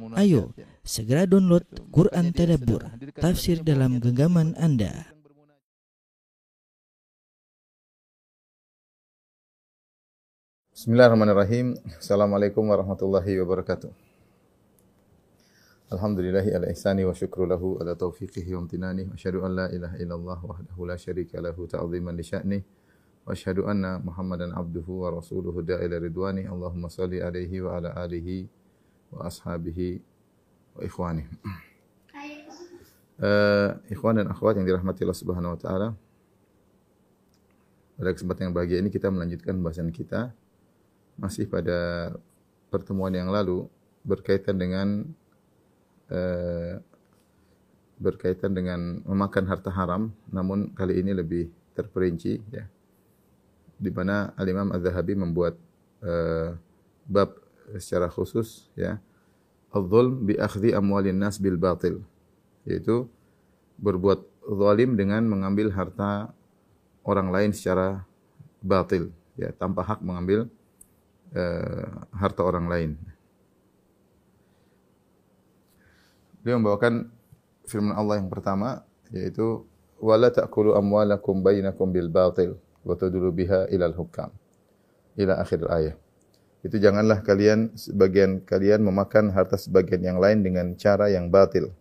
[0.00, 2.80] Ayo, segera download Quran Tadabbur,
[3.12, 5.12] tafsir dalam genggaman Anda.
[10.72, 11.76] Bismillahirrahmanirrahim.
[12.00, 13.92] Assalamualaikum warahmatullahi wabarakatuh.
[15.92, 19.04] Alhamdulillahi ala ihsani wa syukru lahu ala taufiqihi wa amtinani.
[19.12, 22.58] Wa syahadu an la ilaha illallah wahdahu la syarika lahu ta'ziman li sya'ni.
[23.28, 26.48] Wa syahadu anna Muhammadan abduhu wa rasuluhu da'ila ridwani.
[26.48, 28.61] Allahumma salli alaihi wa ala alihi wa
[29.20, 30.00] ashabihi
[30.76, 31.28] wa ikhwani.
[33.22, 35.88] Uh, ikhwan dan akhwat yang dirahmati Allah Subhanahu wa taala.
[37.94, 40.32] Pada kesempatan yang bahagia ini kita melanjutkan pembahasan kita
[41.20, 42.10] masih pada
[42.72, 43.68] pertemuan yang lalu
[44.02, 45.06] berkaitan dengan
[46.10, 46.82] uh,
[48.02, 52.66] berkaitan dengan memakan harta haram namun kali ini lebih terperinci ya.
[53.78, 55.54] Di mana Al-Imam Az-Zahabi membuat
[56.02, 56.58] uh,
[57.06, 57.38] bab
[57.78, 58.98] secara khusus ya
[59.72, 62.04] al-zulm bi akhdhi amwalin nas bil batil
[62.68, 63.08] yaitu
[63.80, 66.30] berbuat zalim dengan mengambil harta
[67.02, 68.04] orang lain secara
[68.62, 70.46] batil ya tanpa hak mengambil
[71.34, 72.90] uh, harta orang lain.
[76.42, 77.10] Dia membawakan
[77.66, 78.82] firman Allah yang pertama
[79.14, 79.62] yaitu
[80.02, 84.30] wala ta'kulu amwalakum bainakum bil batil wa tadulu biha ilal hukam
[85.14, 86.01] ila akhir ayat.
[86.62, 91.74] Itu janganlah kalian sebagian kalian memakan harta sebagian yang lain dengan cara yang batil.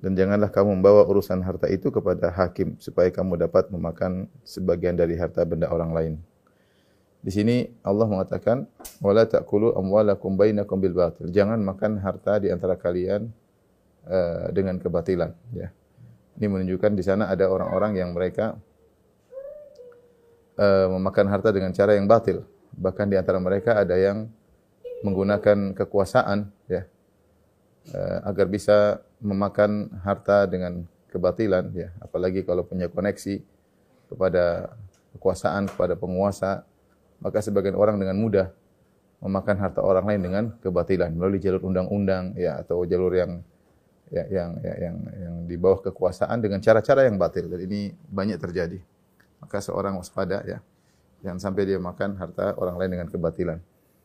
[0.00, 5.20] Dan janganlah kamu membawa urusan harta itu kepada hakim supaya kamu dapat memakan sebagian dari
[5.20, 6.14] harta benda orang lain.
[7.20, 8.64] Di sini Allah mengatakan
[9.04, 11.28] wala ta'kulu amwalakum bainakum bil batil.
[11.28, 13.28] Jangan makan harta di antara kalian
[14.08, 15.68] uh, dengan kebatilan, ya.
[16.40, 18.56] Ini menunjukkan di sana ada orang-orang yang mereka
[20.56, 22.42] uh, memakan harta dengan cara yang batil
[22.78, 24.30] bahkan di antara mereka ada yang
[25.04, 26.88] menggunakan kekuasaan ya
[27.92, 31.92] uh, agar bisa memakan harta dengan kebatilan ya.
[32.02, 33.40] Apalagi kalau punya koneksi
[34.10, 34.74] kepada
[35.16, 36.66] kekuasaan kepada penguasa
[37.22, 38.48] maka sebagian orang dengan mudah
[39.22, 43.40] memakan harta orang lain dengan kebatilan melalui jalur undang-undang ya atau jalur yang
[44.12, 47.48] ya, yang ya, yang yang di bawah kekuasaan dengan cara-cara yang batil.
[47.48, 48.76] Dan ini banyak terjadi.
[49.40, 50.60] Maka seorang waspada ya
[51.24, 53.58] Jangan sampai dia makan harta orang lain dengan kebatilan.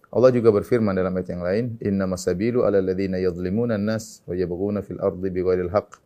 [0.10, 4.82] Allah juga berfirman dalam ayat yang lain, "Inna masabilu 'ala alladziina yadhlimuna an-nas wa yabghuna
[4.82, 6.00] fil ardi bighairil haqq."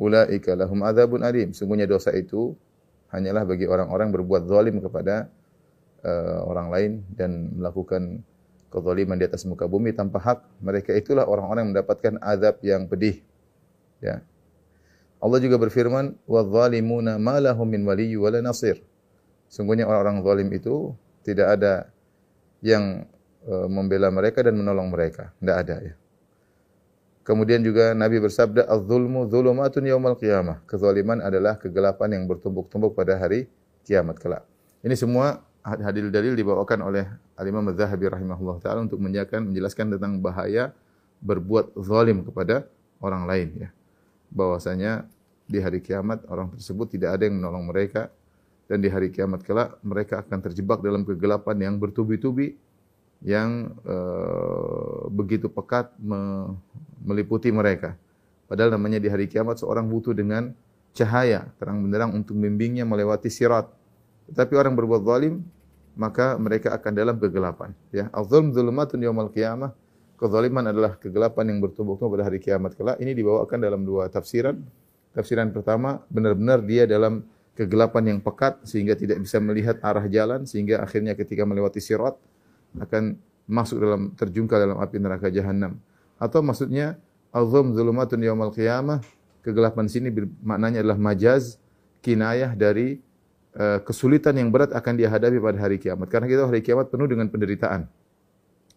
[0.00, 1.52] Ulaika lahum adzabun alim.
[1.52, 2.56] Sungguhnya dosa itu
[3.12, 5.28] hanyalah bagi orang-orang berbuat zalim kepada
[6.00, 8.24] uh, orang lain dan melakukan
[8.72, 10.40] kezaliman di atas muka bumi tanpa hak.
[10.64, 13.20] Mereka itulah orang-orang yang mendapatkan azab yang pedih.
[14.00, 14.24] Ya.
[15.20, 18.80] Allah juga berfirman, "Wadh-dhalimuna ma lahum min waliyyin wala nasir."
[19.50, 20.94] Sungguhnya orang-orang zalim itu
[21.26, 21.90] tidak ada
[22.62, 23.02] yang
[23.42, 25.34] e, membela mereka dan menolong mereka.
[25.42, 25.94] Tidak ada ya.
[27.26, 33.50] Kemudian juga Nabi bersabda, "Az-zulmu dzulumatun yaumal qiyamah." Kezaliman adalah kegelapan yang bertumbuk-tumbuk pada hari
[33.84, 34.46] kiamat kelak.
[34.86, 37.04] Ini semua hadil dalil dibawakan oleh
[37.36, 40.72] Al-Imam Az-Zahabi rahimahullah taala untuk menjelaskan menjelaskan tentang bahaya
[41.20, 42.64] berbuat zalim kepada
[43.02, 43.70] orang lain ya.
[44.32, 45.04] Bahwasanya
[45.44, 48.08] di hari kiamat orang tersebut tidak ada yang menolong mereka,
[48.70, 52.54] dan di hari kiamat kelak mereka akan terjebak dalam kegelapan yang bertubi-tubi
[53.18, 56.54] yang uh, begitu pekat me
[57.02, 57.98] meliputi mereka.
[58.46, 60.54] Padahal namanya di hari kiamat seorang butuh dengan
[60.94, 63.66] cahaya terang benderang untuk membimbingnya melewati sirat.
[64.30, 65.42] Tetapi orang berbuat zalim
[65.98, 67.74] maka mereka akan dalam kegelapan.
[67.90, 69.74] Ya, al-zulm zulumatun yaumal qiyamah.
[70.14, 73.00] Kezaliman adalah kegelapan yang bertumbuk-tumbuk pada hari kiamat kelak.
[73.00, 74.60] Ini dibawakan dalam dua tafsiran.
[75.16, 77.24] Tafsiran pertama benar-benar dia dalam
[77.54, 82.16] kegelapan yang pekat sehingga tidak bisa melihat arah jalan sehingga akhirnya ketika melewati sirat
[82.78, 83.18] akan
[83.50, 85.76] masuk dalam terjungkal dalam api neraka jahanam.
[86.16, 86.96] Atau maksudnya
[87.34, 89.02] azam zulumatun yaumal qiyamah
[89.42, 90.12] kegelapan sini
[90.44, 91.56] maknanya adalah majaz
[92.04, 93.00] kinayah dari
[93.56, 96.06] uh, kesulitan yang berat akan dihadapi pada hari kiamat.
[96.08, 97.88] Karena kita hari kiamat penuh dengan penderitaan.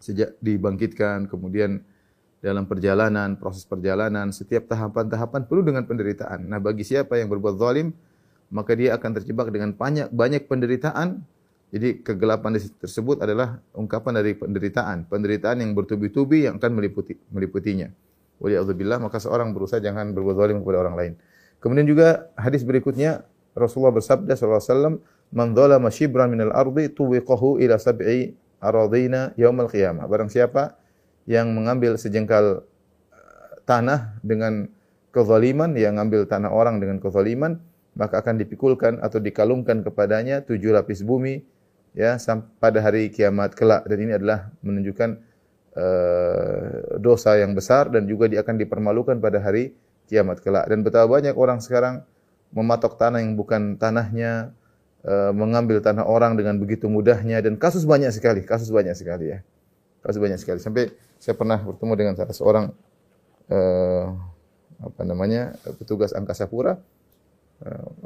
[0.00, 1.80] Sejak dibangkitkan, kemudian
[2.44, 6.44] dalam perjalanan, proses perjalanan, setiap tahapan-tahapan penuh dengan penderitaan.
[6.44, 7.96] Nah, bagi siapa yang berbuat zalim,
[8.52, 11.22] maka dia akan terjebak dengan banyak banyak penderitaan.
[11.74, 17.90] Jadi kegelapan tersebut adalah ungkapan dari penderitaan, penderitaan yang bertubi-tubi yang akan meliputi meliputinya.
[18.38, 21.12] Waliyadzubillah, maka seorang berusaha jangan berbuat zalim kepada orang lain.
[21.58, 23.26] Kemudian juga hadis berikutnya
[23.58, 24.94] Rasulullah bersabda sallallahu alaihi wasallam,
[25.34, 30.78] "Man dzalama shibran minal ardi tuwiqahu ila sab'i aradina yaumal qiyamah." Barang siapa
[31.24, 32.62] yang mengambil sejengkal
[33.10, 34.68] eh, tanah dengan
[35.14, 37.62] kezaliman, yang mengambil tanah orang dengan kezaliman,
[37.94, 41.42] maka akan dipikulkan atau dikalungkan kepadanya tujuh lapis bumi
[41.94, 42.18] ya
[42.58, 45.10] pada hari kiamat kelak dan ini adalah menunjukkan
[45.78, 49.74] uh, dosa yang besar dan juga dia akan dipermalukan pada hari
[50.10, 50.66] kiamat kelak.
[50.70, 52.02] Dan betapa banyak orang sekarang
[52.54, 54.54] mematok tanah yang bukan tanahnya,
[55.06, 59.38] uh, mengambil tanah orang dengan begitu mudahnya dan kasus banyak sekali, kasus banyak sekali ya.
[60.02, 60.58] Kasus banyak sekali.
[60.60, 62.64] Sampai saya pernah bertemu dengan salah seorang
[63.48, 64.06] uh,
[64.84, 66.76] apa namanya petugas angkasa pura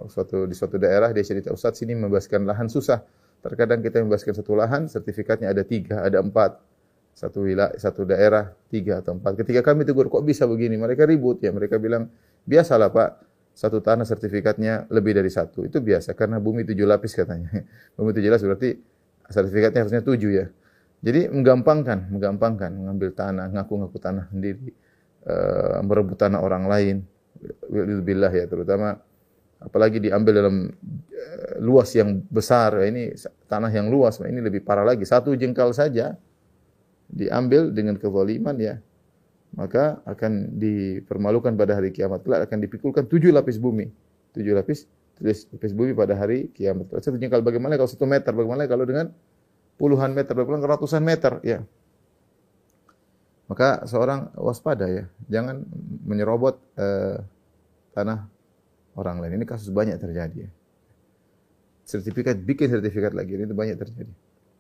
[0.09, 3.01] suatu di suatu daerah dia cerita Ustaz sini membebaskan lahan susah.
[3.39, 6.59] Terkadang kita membebaskan satu lahan sertifikatnya ada tiga, ada empat
[7.19, 9.43] satu wilayah, satu daerah, tiga atau empat.
[9.43, 10.79] Ketika kami tegur, kok bisa begini?
[10.79, 11.51] Mereka ribut ya.
[11.51, 12.07] Mereka bilang,
[12.47, 13.11] biasalah Pak,
[13.59, 15.67] satu tanah sertifikatnya lebih dari satu.
[15.67, 17.51] Itu biasa, karena bumi tujuh lapis katanya.
[17.99, 18.71] bumi tujuh lapis berarti
[19.27, 20.47] sertifikatnya harusnya tujuh ya.
[21.03, 24.71] Jadi menggampangkan, menggampangkan, mengambil tanah, ngaku-ngaku tanah sendiri,
[25.27, 26.97] uh, merebut tanah orang lain.
[28.03, 28.99] Billah ya, terutama
[29.59, 32.75] apalagi diambil dalam uh, luas yang besar.
[32.87, 33.15] Ini
[33.51, 35.03] tanah yang luas, ini lebih parah lagi.
[35.05, 36.15] Satu jengkal saja
[37.11, 38.79] diambil dengan kezaliman ya.
[39.57, 42.47] Maka akan dipermalukan pada hari kiamat kelak.
[42.47, 43.89] Akan dipikulkan tujuh lapis bumi.
[44.37, 44.85] Tujuh lapis
[45.19, 47.75] tujuh lapis bumi pada hari kiamat satu jengkal bagaimana?
[47.75, 48.69] Kalau satu meter bagaimana?
[48.69, 49.11] Kalau dengan
[49.81, 50.69] puluhan meter bagaimana?
[50.69, 51.65] Ratusan meter ya.
[53.49, 55.09] Maka seorang waspada ya.
[55.33, 55.65] Jangan
[56.05, 57.25] menyerobot uh,
[57.97, 58.29] tanah
[58.99, 59.39] orang lain.
[59.39, 60.51] Ini kasus banyak terjadi ya.
[61.87, 64.13] Sertifikat bikin sertifikat lagi ini banyak terjadi.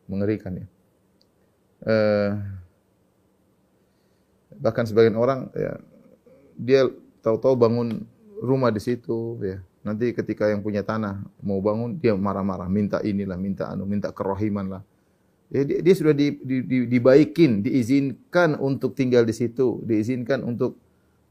[0.06, 0.66] Mengerikan ya.
[1.84, 2.30] Eh,
[4.58, 5.78] bahkan sebagian orang ya
[6.58, 6.90] dia
[7.22, 8.06] tahu-tahu bangun
[8.38, 9.58] rumah di situ ya.
[9.82, 14.78] Nanti ketika yang punya tanah mau bangun dia marah-marah minta inilah minta anu minta kerohiman
[14.78, 14.82] lah.
[15.48, 20.76] Ya, dia, dia sudah di, di, di, dibaikin diizinkan untuk tinggal di situ diizinkan untuk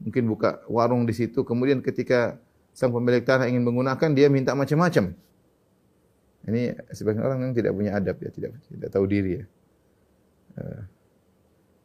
[0.02, 1.42] mungkin buka warung di situ.
[1.46, 2.38] Kemudian ketika
[2.78, 5.10] sang pemilik tanah ingin menggunakan dia minta macam-macam.
[6.46, 9.44] Ini sebagian orang yang tidak punya adab ya tidak tidak tahu diri ya.
[10.62, 10.82] Eh,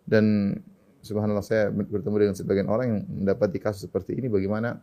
[0.06, 0.54] dan
[1.02, 4.78] subhanallah saya bertemu dengan sebagian orang yang mendapati kasus seperti ini bagaimana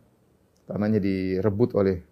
[0.67, 2.03] tanahnya direbut oleh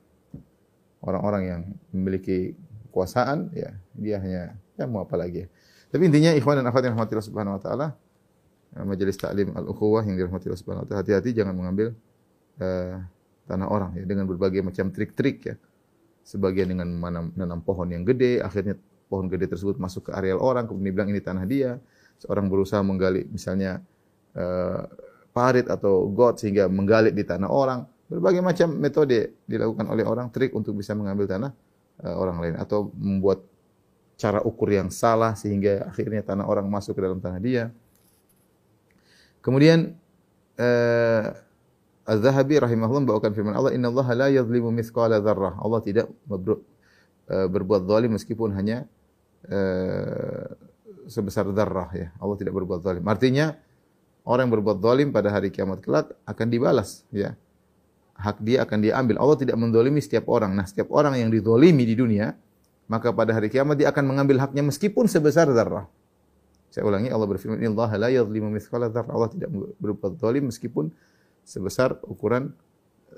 [1.04, 1.62] orang-orang yang
[1.92, 2.56] memiliki
[2.88, 3.76] kekuasaan ya.
[4.00, 5.48] Dia hanya ya mau apa lagi ya.
[5.92, 7.88] Tapi intinya ikhwan dan akhwat yang rahmatillah subhanahu wa taala
[8.80, 11.92] eh, majelis taklim al-ukhuwah yang dirahmati Allah subhanahu wa taala hati-hati jangan mengambil
[12.64, 13.04] uh,
[13.50, 15.56] tanah orang ya dengan berbagai macam trik-trik ya.
[16.22, 16.86] Sebagian dengan
[17.34, 18.78] menanam pohon yang gede akhirnya
[19.10, 21.82] pohon gede tersebut masuk ke areal orang, kemudian bilang ini tanah dia.
[22.22, 23.82] Seorang berusaha menggali misalnya
[24.38, 24.86] uh,
[25.34, 27.90] parit atau got sehingga menggali di tanah orang.
[28.10, 31.52] Berbagai macam metode dilakukan oleh orang, trik untuk bisa mengambil tanah
[32.06, 33.42] uh, orang lain atau membuat
[34.20, 37.64] cara ukur yang salah sehingga akhirnya tanah orang masuk ke dalam tanah dia.
[39.40, 39.96] Kemudian
[40.60, 41.26] uh,
[42.10, 46.10] Az-Zahabi rahimahullah membawakan firman Allah, "Inna Allah la yadhlimu mithqala dzarrah." Allah tidak
[47.30, 48.90] berbuat zalim meskipun hanya
[49.48, 50.46] Eh,
[51.08, 52.12] sebesar darah ya.
[52.20, 53.02] Allah tidak berbuat zalim.
[53.08, 53.56] Artinya
[54.28, 57.40] orang yang berbuat zalim pada hari kiamat kelak akan dibalas ya.
[58.20, 59.16] Hak dia akan diambil.
[59.16, 60.52] Allah tidak mendolimi setiap orang.
[60.52, 62.36] Nah, setiap orang yang didolimi di dunia,
[62.92, 65.88] maka pada hari kiamat dia akan mengambil haknya meskipun sebesar darah.
[66.68, 70.92] Saya ulangi Allah berfirman, "Inna Allah la dzarrah." Allah tidak berbuat zalim meskipun
[71.50, 72.54] sebesar ukuran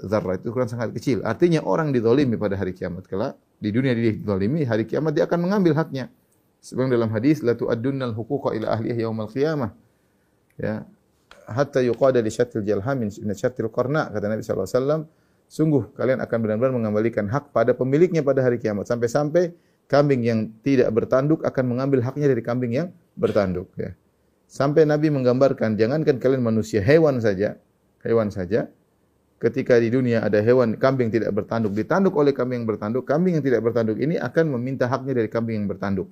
[0.08, 1.20] zarrah itu ukuran sangat kecil.
[1.28, 5.40] Artinya orang didolimi pada hari kiamat kelak di dunia dia dizalimi, hari kiamat dia akan
[5.44, 6.08] mengambil haknya.
[6.64, 9.74] Sebab dalam hadis la tu'addunnal huquqa ila ahlihi yaumal qiyamah.
[10.56, 10.86] Ya.
[11.50, 15.02] Hatta yuqada li syatil jalhamin min syatil qarna kata Nabi sallallahu alaihi wasallam,
[15.52, 19.52] sungguh kalian akan benar-benar mengembalikan hak pada pemiliknya pada hari kiamat sampai-sampai
[19.90, 22.88] kambing yang tidak bertanduk akan mengambil haknya dari kambing yang
[23.20, 23.92] bertanduk ya.
[24.48, 27.56] Sampai Nabi menggambarkan jangankan kalian manusia, hewan saja,
[28.06, 28.70] hewan saja
[29.42, 33.44] ketika di dunia ada hewan kambing tidak bertanduk, ditanduk oleh kambing yang bertanduk, kambing yang
[33.44, 36.06] tidak bertanduk ini akan meminta haknya dari kambing yang bertanduk.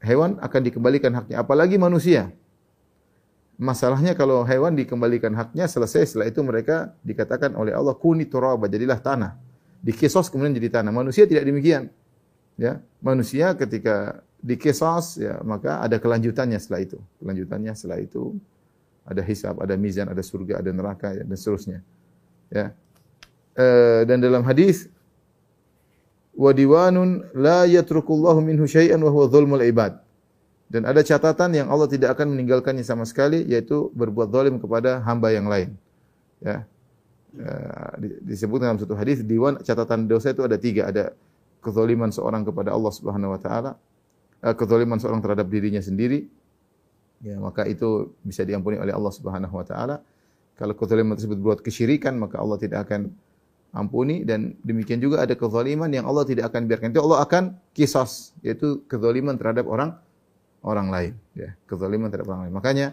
[0.00, 2.30] Hewan akan dikembalikan haknya, apalagi manusia.
[3.60, 8.96] Masalahnya kalau hewan dikembalikan haknya selesai setelah itu mereka dikatakan oleh Allah kuni turaba jadilah
[8.96, 9.36] tanah.
[9.84, 10.88] Dikisos kemudian jadi tanah.
[10.88, 11.92] Manusia tidak demikian.
[12.56, 16.96] Ya, manusia ketika dikisos ya maka ada kelanjutannya setelah itu.
[17.20, 18.40] Kelanjutannya setelah itu
[19.06, 21.78] ada hisab, ada mizan, ada surga, ada neraka ya, dan seterusnya.
[22.52, 22.74] Ya.
[23.56, 23.66] E,
[24.06, 24.86] dan dalam hadis
[26.36, 29.98] wa diwanun la yatrukullahu minhu syai'an wa huwa dzulmul ibad.
[30.70, 35.34] Dan ada catatan yang Allah tidak akan meninggalkannya sama sekali yaitu berbuat zalim kepada hamba
[35.34, 35.74] yang lain.
[36.38, 36.62] Ya.
[37.34, 37.50] E,
[38.26, 41.14] disebut dalam satu hadis diwan catatan dosa itu ada tiga, ada
[41.60, 43.72] kezaliman seorang kepada Allah Subhanahu wa taala,
[44.38, 46.30] e, kezaliman seorang terhadap dirinya sendiri,
[47.20, 50.00] ya maka itu bisa diampuni oleh Allah Subhanahu wa taala.
[50.56, 53.08] Kalau kezaliman tersebut buat kesyirikan, maka Allah tidak akan
[53.72, 56.92] ampuni dan demikian juga ada kezaliman yang Allah tidak akan biarkan.
[56.92, 59.96] Itu Allah akan kisos, yaitu kezaliman terhadap orang
[60.60, 62.54] orang lain, ya, kezaliman terhadap orang lain.
[62.56, 62.86] Makanya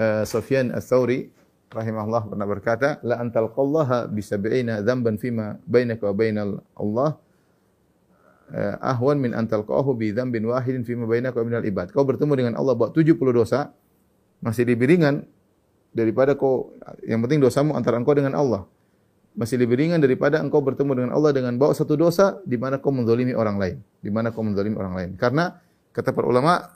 [0.00, 1.28] uh, Sufyan Ats-Tsauri
[1.68, 7.20] rahimahullah pernah berkata, "La antal qallaha bi sab'ina dzamban fima bainaka wa bainal Allah
[8.80, 12.54] ahwan min antal qahu bi dzambin wahidin fima bainaka wa bainal ibad." Kau bertemu dengan
[12.56, 13.72] Allah buat 70 dosa
[14.40, 15.26] masih lebih ringan
[15.92, 16.74] daripada kau
[17.04, 18.64] yang penting dosamu antara engkau dengan Allah.
[19.38, 22.90] Masih lebih ringan daripada engkau bertemu dengan Allah dengan bawa satu dosa di mana kau
[22.90, 25.10] menzalimi orang lain, di mana kau menzalimi orang lain.
[25.14, 25.62] Karena
[25.94, 26.74] kata para ulama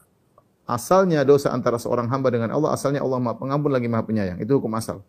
[0.62, 4.38] asalnya dosa antara seorang hamba dengan Allah asalnya Allah Maha Pengampun lagi Maha Penyayang.
[4.38, 5.02] Itu hukum asal.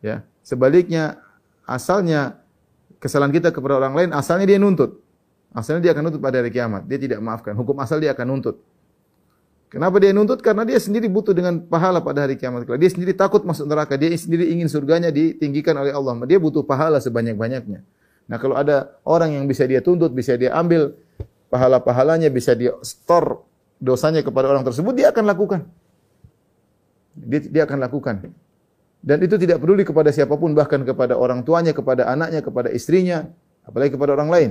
[0.00, 0.24] Ya.
[0.40, 1.20] Sebaliknya
[1.68, 2.40] asalnya
[2.96, 5.03] kesalahan kita kepada orang lain asalnya dia nuntut.
[5.54, 6.82] Asalnya dia akan nuntut pada hari kiamat.
[6.90, 7.54] Dia tidak maafkan.
[7.54, 8.58] Hukum asal dia akan nuntut.
[9.70, 10.42] Kenapa dia nuntut?
[10.42, 12.66] Karena dia sendiri butuh dengan pahala pada hari kiamat.
[12.66, 13.94] Dia sendiri takut masuk neraka.
[13.94, 16.18] Dia sendiri ingin surganya ditinggikan oleh Allah.
[16.26, 17.86] Dia butuh pahala sebanyak-banyaknya.
[18.26, 20.98] Nah kalau ada orang yang bisa dia tuntut, bisa dia ambil
[21.54, 23.46] pahala-pahalanya, bisa dia store
[23.78, 25.60] dosanya kepada orang tersebut, dia akan lakukan.
[27.14, 28.26] Dia, dia akan lakukan.
[29.04, 33.28] Dan itu tidak peduli kepada siapa pun, bahkan kepada orang tuanya, kepada anaknya, kepada istrinya,
[33.62, 34.50] apalagi kepada orang lain.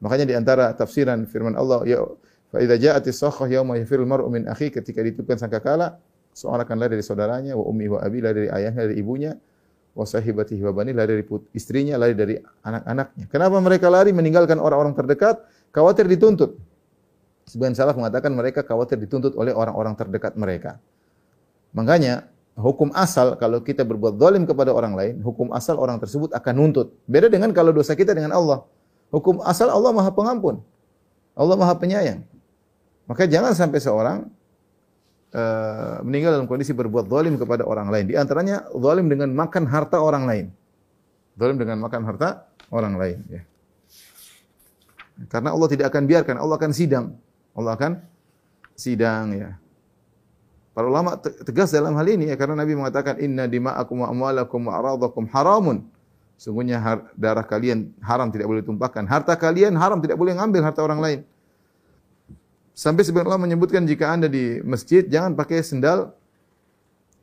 [0.00, 2.04] Makanya di antara tafsiran firman Allah, ya
[2.50, 5.98] Fa idza ja'atis sakhah yauma yafirul mar'u min akhi ketika ditiupkan sangkakala
[6.30, 9.32] seorang akan lari dari saudaranya wa ummi wa abi lari dari ayahnya dari ibunya
[9.96, 11.24] wa sahibatihi wa bani lari dari
[11.56, 13.24] istrinya lari dari anak-anaknya.
[13.32, 15.42] Kenapa mereka lari meninggalkan orang-orang terdekat?
[15.74, 16.54] Khawatir dituntut.
[17.44, 20.78] Sebagian salaf mengatakan mereka khawatir dituntut oleh orang-orang terdekat mereka.
[21.74, 22.26] Makanya
[22.58, 26.94] hukum asal kalau kita berbuat zalim kepada orang lain, hukum asal orang tersebut akan nuntut.
[27.04, 28.64] Beda dengan kalau dosa kita dengan Allah.
[29.14, 30.62] Hukum asal Allah Maha Pengampun.
[31.36, 32.24] Allah Maha Penyayang.
[33.06, 34.26] Maka jangan sampai seorang
[35.30, 38.10] uh, meninggal dalam kondisi berbuat zalim kepada orang lain.
[38.10, 40.46] Di antaranya zalim dengan makan harta orang lain.
[41.38, 43.18] Zalim dengan makan harta orang lain.
[43.30, 43.42] Ya.
[45.30, 47.06] Karena Allah tidak akan biarkan, Allah akan sidang.
[47.56, 47.92] Allah akan
[48.76, 49.50] sidang ya.
[50.76, 54.76] Para ulama tegas dalam hal ini ya karena Nabi mengatakan inna dima'akum wa amwalakum wa
[54.76, 55.88] aradakum haramun.
[56.36, 59.08] Sungguhnya darah kalian haram tidak boleh ditumpahkan.
[59.08, 61.20] Harta kalian haram tidak boleh ngambil harta orang lain.
[62.76, 66.12] Sampai sebagian ulama menyebutkan jika Anda di masjid jangan pakai sendal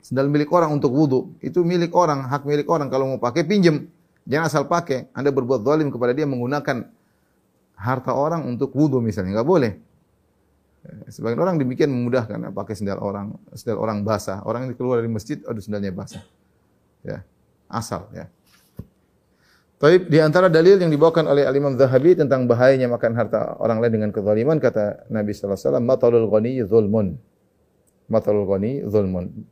[0.02, 1.30] sendal milik orang untuk wudhu.
[1.46, 2.90] Itu milik orang, hak milik orang.
[2.90, 3.86] Kalau mau pakai pinjam.
[4.26, 5.14] Jangan asal pakai.
[5.14, 6.90] Anda berbuat zalim kepada dia menggunakan
[7.78, 9.38] harta orang untuk wudhu misalnya.
[9.38, 9.74] Enggak boleh.
[11.08, 14.44] Sebagian orang demikian memudahkan pakai sendal orang, sendal orang basah.
[14.44, 16.20] Orang yang keluar dari masjid, aduh sendalnya basah.
[17.06, 17.24] Ya,
[17.72, 18.28] asal ya.
[19.84, 24.00] Tapi di antara dalil yang dibawakan oleh Al-Imam Zahabi tentang bahayanya makan harta orang lain
[24.00, 27.08] dengan kezaliman kata Nabi sallallahu alaihi wasallam matalul ghani zulmun.
[28.08, 29.44] Matalul ghani zulmun.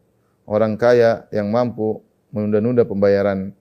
[0.48, 2.00] Orang kaya yang mampu
[2.32, 3.52] menunda-nunda pembayaran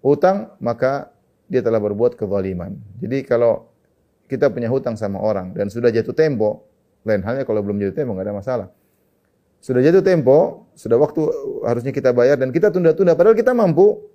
[0.00, 1.12] utang maka
[1.44, 2.72] dia telah berbuat kezaliman.
[3.04, 3.68] Jadi kalau
[4.24, 6.64] kita punya hutang sama orang dan sudah jatuh tempo,
[7.04, 8.68] lain halnya kalau belum jatuh tempo enggak ada masalah.
[9.60, 11.20] Sudah jatuh tempo, sudah waktu
[11.68, 14.08] harusnya kita bayar dan kita tunda-tunda padahal kita mampu,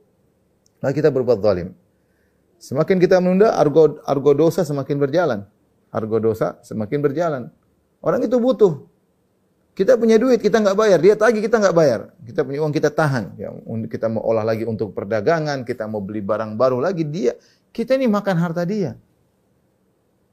[0.82, 1.70] lalu kita berbuat zalim.
[2.60, 5.40] Semakin kita menunda, argo, argo dosa semakin berjalan.
[5.90, 7.42] Argo dosa semakin berjalan.
[8.04, 8.84] Orang itu butuh.
[9.72, 11.00] Kita punya duit, kita nggak bayar.
[11.00, 12.12] Dia tagih, kita nggak bayar.
[12.28, 13.40] Kita punya uang, kita tahan.
[13.40, 13.48] Ya,
[13.88, 17.08] kita mau olah lagi untuk perdagangan, kita mau beli barang baru lagi.
[17.08, 17.40] Dia,
[17.72, 19.00] kita ini makan harta dia.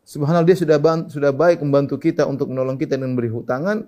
[0.03, 3.87] Subhanallah dia sudah sudah baik membantu kita untuk menolong kita dan memberi hutangan.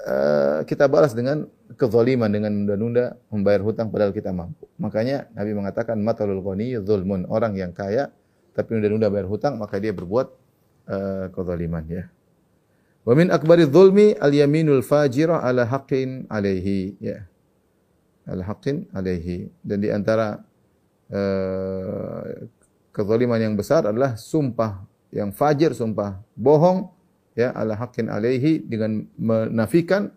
[0.00, 1.44] Uh, kita balas dengan
[1.76, 4.64] kezaliman dengan menunda-nunda membayar hutang padahal kita mampu.
[4.80, 7.28] Makanya Nabi mengatakan matalul ghani zulmun.
[7.28, 8.08] Orang yang kaya
[8.56, 10.26] tapi menunda-nunda bayar hutang maka dia berbuat
[10.88, 12.08] uh, kezaliman ya.
[13.04, 17.28] Wa min akbari dzulmi al yaminul fajira ala haqqin alaihi ya.
[18.24, 19.52] Ala haqqin alaihi.
[19.60, 20.40] Dan di antara
[21.12, 22.48] uh,
[22.88, 24.80] kezaliman yang besar adalah sumpah
[25.12, 26.88] yang fajir, sumpah bohong
[27.40, 30.12] ya ala haqqin alaihi dengan menafikan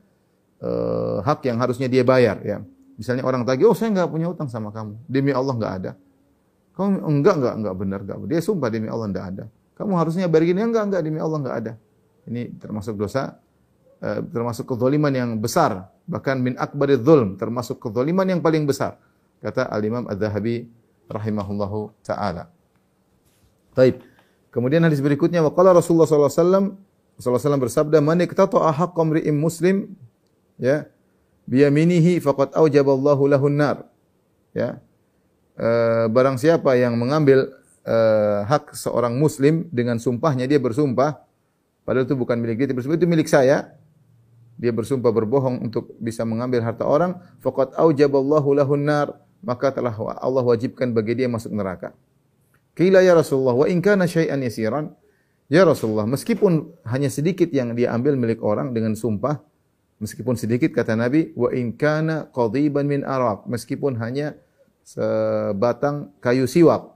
[0.60, 2.60] uh, hak yang harusnya dia bayar ya.
[3.00, 5.92] Misalnya orang tagih, "Oh, saya enggak punya utang sama kamu." Demi Allah enggak ada.
[6.75, 8.18] Kamu enggak enggak enggak benar enggak.
[8.30, 9.44] Dia sumpah demi Allah enggak ada.
[9.74, 11.74] Kamu harusnya bayar gini enggak enggak demi Allah enggak ada.
[12.30, 13.39] Ini termasuk dosa
[14.03, 19.00] uh, termasuk kezaliman yang besar, bahkan min akbari dzulm, termasuk kezaliman yang paling besar.
[19.44, 20.70] Kata Al-Imam Az-Zahabi
[21.12, 22.48] rahimahullahu taala.
[23.74, 24.00] Baik.
[24.53, 26.65] Kemudian hadis berikutnya waqala Rasulullah sallallahu alaihi wasallam
[27.17, 29.93] Rasulullah SAW bersabda, "Man iqtata'a haqqa imri'in muslim,
[30.58, 30.89] ya,
[31.46, 33.77] biyaminihi faqad aujaballahu lahun nar."
[34.53, 34.82] Ya.
[35.53, 35.70] E,
[36.10, 37.53] barang siapa yang mengambil
[37.86, 37.98] e,
[38.50, 41.22] hak seorang muslim dengan sumpahnya dia bersumpah
[41.86, 43.77] padahal itu bukan milik dia, bersumpah itu milik saya.
[44.53, 49.91] Dia bersumpah berbohong untuk bisa mengambil harta orang, faqad aujaballahu lahun nar, maka telah
[50.22, 51.91] Allah wajibkan bagi dia masuk neraka.
[52.77, 54.93] Qila ya Rasulullah, wa in syai'an yasiran,
[55.53, 59.38] Ya Rasulullah, meskipun hanya sedikit yang dia ambil milik orang dengan sumpah,
[60.03, 64.36] Meskipun sedikit kata Nabi, wa in kana qadiban min araq, meskipun hanya
[64.83, 66.91] sebatang kayu siwak.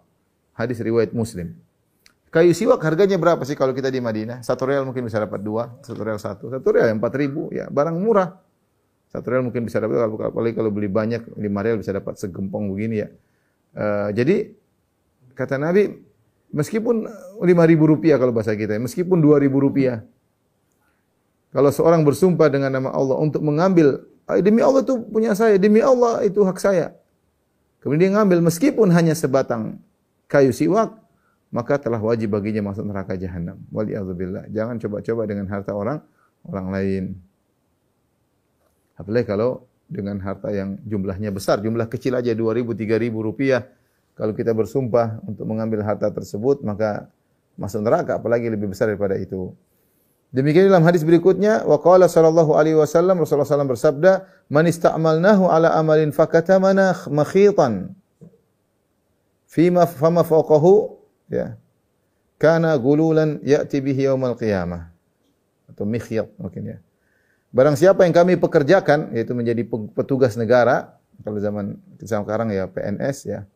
[0.51, 1.55] Hadis riwayat Muslim.
[2.27, 4.43] Kayu siwak harganya berapa sih kalau kita di Madinah?
[4.43, 6.51] Satu real mungkin bisa dapat dua, satu real satu.
[6.51, 8.43] Satu real empat ribu, ya barang murah.
[9.07, 13.07] Satu real mungkin bisa dapat, apalagi kalau beli banyak, lima real bisa dapat segempong begini
[13.07, 13.09] ya.
[13.71, 14.51] Uh, jadi,
[15.31, 15.95] kata Nabi,
[16.51, 17.07] meskipun
[17.43, 20.03] lima ribu rupiah kalau bahasa kita, meskipun dua ribu rupiah,
[21.51, 24.03] kalau seorang bersumpah dengan nama Allah untuk mengambil,
[24.43, 26.93] demi Allah itu punya saya, demi Allah itu hak saya.
[27.81, 29.79] Kemudian dia ngambil meskipun hanya sebatang
[30.27, 30.97] kayu siwak,
[31.47, 33.63] maka telah wajib baginya masuk neraka jahanam.
[33.71, 34.51] Waliyadzubillah.
[34.51, 36.03] Jangan coba-coba dengan harta orang
[36.43, 37.03] orang lain.
[38.99, 43.63] Apalagi kalau dengan harta yang jumlahnya besar, jumlah kecil aja 2000 3000 rupiah.
[44.17, 47.05] Kalau kita bersumpah untuk mengambil harta tersebut, maka
[47.53, 49.53] masuk neraka apalagi lebih besar daripada itu.
[50.33, 55.71] Demikian dalam hadis berikutnya, wa qala sallallahu alaihi wasallam Rasulullah SAW bersabda, "Man ista'malnahu ala
[55.77, 57.95] amalin fakatamana makhitan
[59.47, 60.99] fima fama fawqahu
[61.31, 61.55] ya.
[62.41, 64.91] Kana gululan ya'ti bihi yaumal qiyamah."
[65.71, 66.77] Atau mikhyat mungkin ya.
[67.53, 69.63] Barang siapa yang kami pekerjakan yaitu menjadi
[69.95, 73.47] petugas negara, kalau zaman sekarang ya PNS ya.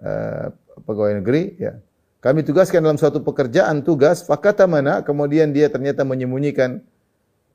[0.00, 0.48] Uh,
[0.80, 1.76] pegawai negeri ya
[2.20, 6.84] kami tugaskan dalam suatu pekerjaan tugas, fakata mana, kemudian dia ternyata menyembunyikan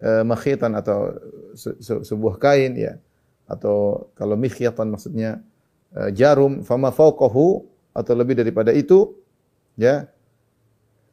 [0.01, 1.13] uh, makhitan atau
[1.53, 2.97] se se sebuah kain ya.
[3.45, 5.37] Atau kalau mikhyatan maksudnya
[5.93, 7.61] uh, jarum, fama fauqahu
[7.93, 9.13] atau lebih daripada itu
[9.77, 10.09] ya.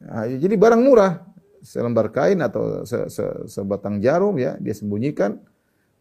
[0.01, 1.21] Nah, jadi barang murah,
[1.61, 5.37] selembar kain atau se se sebatang jarum ya, dia sembunyikan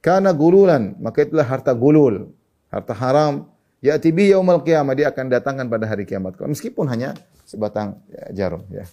[0.00, 2.32] karena gululan, maka itulah harta gulul,
[2.72, 3.51] harta haram.
[3.82, 6.38] Ya tibi yaumal qiyamah dia akan datangkan pada hari kiamat.
[6.38, 8.86] Meskipun hanya sebatang ya, jarum ya.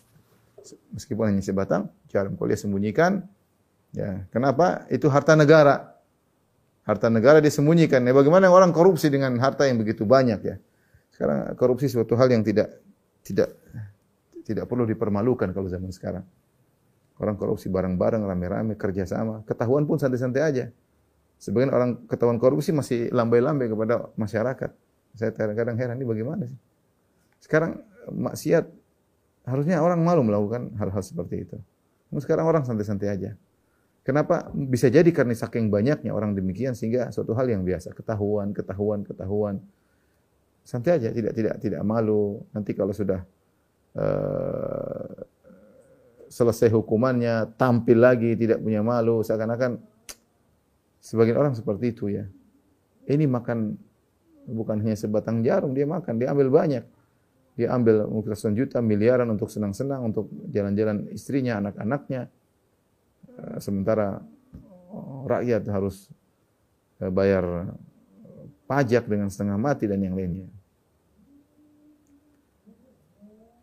[0.90, 3.22] Meskipun hanya sebatang jarum kalau dia sembunyikan
[3.94, 4.26] ya.
[4.34, 4.90] Kenapa?
[4.90, 5.94] Itu harta negara.
[6.90, 8.02] Harta negara disembunyikan.
[8.02, 10.58] Ya bagaimana orang korupsi dengan harta yang begitu banyak ya.
[11.14, 12.82] Sekarang korupsi suatu hal yang tidak
[13.22, 13.54] tidak
[14.42, 16.26] tidak perlu dipermalukan kalau zaman sekarang.
[17.22, 19.46] Orang korupsi bareng-bareng, rame-rame, kerjasama.
[19.46, 20.66] Ketahuan pun santai-santai aja.
[21.40, 24.72] Sebagian orang ketahuan korupsi masih lambai-lambai kepada masyarakat.
[25.16, 26.60] Saya kadang-kadang heran, ini bagaimana sih?
[27.40, 27.80] Sekarang
[28.12, 28.68] maksiat
[29.48, 31.58] harusnya orang malu melakukan hal-hal seperti itu.
[32.12, 33.32] Namun sekarang orang santai-santai aja.
[34.04, 34.52] Kenapa?
[34.52, 39.56] Bisa jadi karena saking banyaknya orang demikian sehingga suatu hal yang biasa, ketahuan, ketahuan, ketahuan.
[40.68, 42.44] Santai aja, tidak tidak tidak malu.
[42.52, 43.24] Nanti kalau sudah
[43.96, 45.14] uh,
[46.30, 49.82] selesai hukumannya, tampil lagi tidak punya malu, seakan-akan
[51.10, 52.30] sebagian orang seperti itu ya.
[53.10, 53.74] Ini makan
[54.46, 56.86] bukan hanya sebatang jarum dia makan, dia ambil banyak.
[57.58, 62.30] Dia ambil mungkin ratusan juta, miliaran untuk senang-senang, untuk jalan-jalan istrinya, anak-anaknya.
[63.36, 64.22] Eh, sementara
[64.94, 66.08] oh, rakyat harus
[67.02, 67.74] eh, bayar
[68.70, 70.48] pajak dengan setengah mati dan yang lainnya.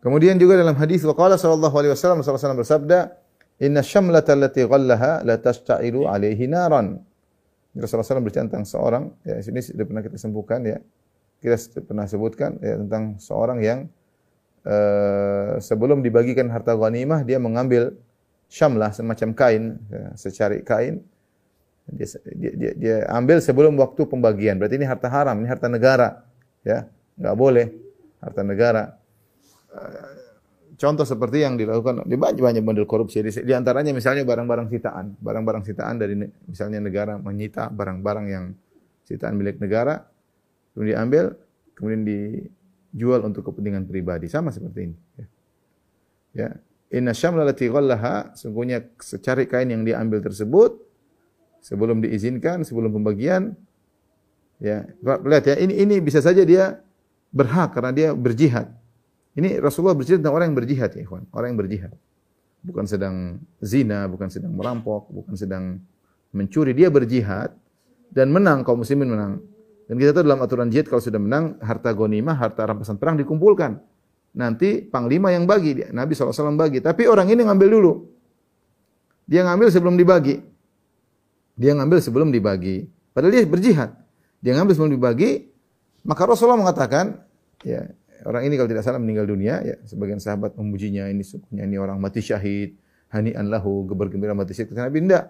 [0.03, 3.17] Kemudian juga dalam hadis waqala sallallahu alaihi wasallam sallallahu bersabda,
[3.63, 7.06] "Inna syamlata allati ghallaha la tashta'ilu alaihi naran."
[7.81, 10.77] Rasulullah SAW bercerita tentang seorang, ya ini sudah pernah kita sembuhkan ya,
[11.39, 13.79] kita pernah sebutkan ya, tentang seorang yang
[14.65, 17.93] uh, sebelum dibagikan harta ghanimah dia mengambil
[18.49, 21.03] syamlah semacam kain, ya, secari kain.
[21.87, 22.03] Dia,
[22.35, 24.59] dia, dia, dia ambil sebelum waktu pembagian.
[24.59, 26.19] Berarti ini harta haram, ini harta negara.
[26.67, 26.83] Ya,
[27.15, 27.71] nggak boleh
[28.19, 28.83] harta negara.
[29.71, 30.26] Uh,
[30.77, 35.63] contoh seperti yang dilakukan di banyak banyak model korupsi di, antaranya misalnya barang-barang sitaan, barang-barang
[35.65, 36.13] sitaan dari
[36.45, 38.45] misalnya negara menyita barang-barang yang
[39.03, 40.05] sitaan milik negara
[40.77, 41.25] kemudian diambil,
[41.73, 44.29] kemudian dijual untuk kepentingan pribadi.
[44.29, 44.95] Sama seperti ini.
[45.17, 45.25] Ya.
[46.37, 46.49] ya.
[46.93, 50.77] Inna syamla lati ghallaha, sungguhnya secari kain yang diambil tersebut,
[51.65, 53.57] sebelum diizinkan, sebelum pembagian,
[54.61, 56.79] ya, lihat ya, ini ini bisa saja dia
[57.33, 58.71] berhak karena dia berjihad.
[59.37, 61.29] Ini Rasulullah bercerita tentang orang yang berjihad ya, ikhwan.
[61.29, 61.93] Orang yang berjihad.
[62.65, 65.77] Bukan sedang zina, bukan sedang merampok, bukan sedang
[66.33, 67.53] mencuri, dia berjihad
[68.09, 69.33] dan menang kaum muslimin menang.
[69.87, 73.77] Dan kita tahu dalam aturan jihad kalau sudah menang, harta gonimah, harta rampasan perang dikumpulkan.
[74.35, 76.83] Nanti panglima yang bagi, Nabi SAW bagi.
[76.83, 77.93] Tapi orang ini ngambil dulu.
[79.29, 80.41] Dia ngambil sebelum dibagi.
[81.55, 82.89] Dia ngambil sebelum dibagi.
[83.15, 83.89] Padahal dia berjihad.
[84.43, 85.49] Dia ngambil sebelum dibagi,
[86.05, 87.23] maka Rasulullah mengatakan,
[87.65, 87.89] ya
[88.25, 92.01] orang ini kalau tidak salah meninggal dunia, ya sebagian sahabat memujinya, ini sukunya ini orang
[92.01, 92.73] mati syahid,
[93.13, 94.73] hani'an lahu, bergembira mati syahid.
[94.73, 95.25] Kata Nabi, tidak.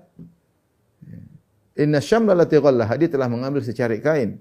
[1.77, 4.39] Inna syamla lati ghallaha, dia telah mengambil secari kain.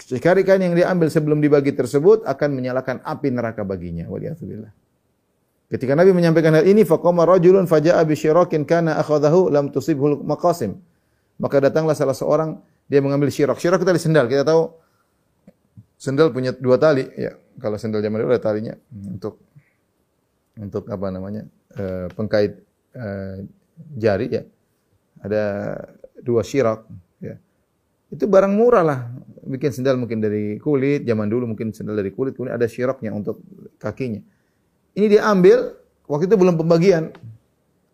[0.00, 4.08] Secari kain yang dia ambil sebelum dibagi tersebut akan menyalakan api neraka baginya.
[4.08, 4.72] Waliyahzubillah.
[5.70, 10.80] Ketika Nabi menyampaikan hal ini, faqama rajulun faja'a bi syirakin kana akhadahu lam tusibhul maqasim.
[11.38, 12.58] Maka datanglah salah seorang
[12.90, 13.60] dia mengambil syirak.
[13.62, 14.26] Syirak itu tali sendal.
[14.26, 14.79] Kita tahu
[16.00, 17.36] sendal punya dua tali, ya.
[17.60, 19.36] Kalau sendal zaman dulu ada talinya untuk
[20.56, 21.44] untuk apa namanya?
[21.76, 22.56] E, pengkait
[22.96, 23.06] e,
[24.00, 24.42] jari ya.
[25.20, 25.42] Ada
[26.24, 26.88] dua syirak,
[27.20, 27.36] ya.
[28.08, 29.00] Itu barang murah lah.
[29.44, 33.44] Bikin sendal mungkin dari kulit, zaman dulu mungkin sendal dari kulit, kemudian ada syiraknya untuk
[33.76, 34.24] kakinya.
[34.96, 35.76] Ini dia ambil,
[36.08, 37.12] waktu itu belum pembagian.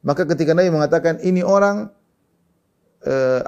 [0.06, 1.90] Maka ketika Nabi mengatakan ini orang
[3.02, 3.40] uh,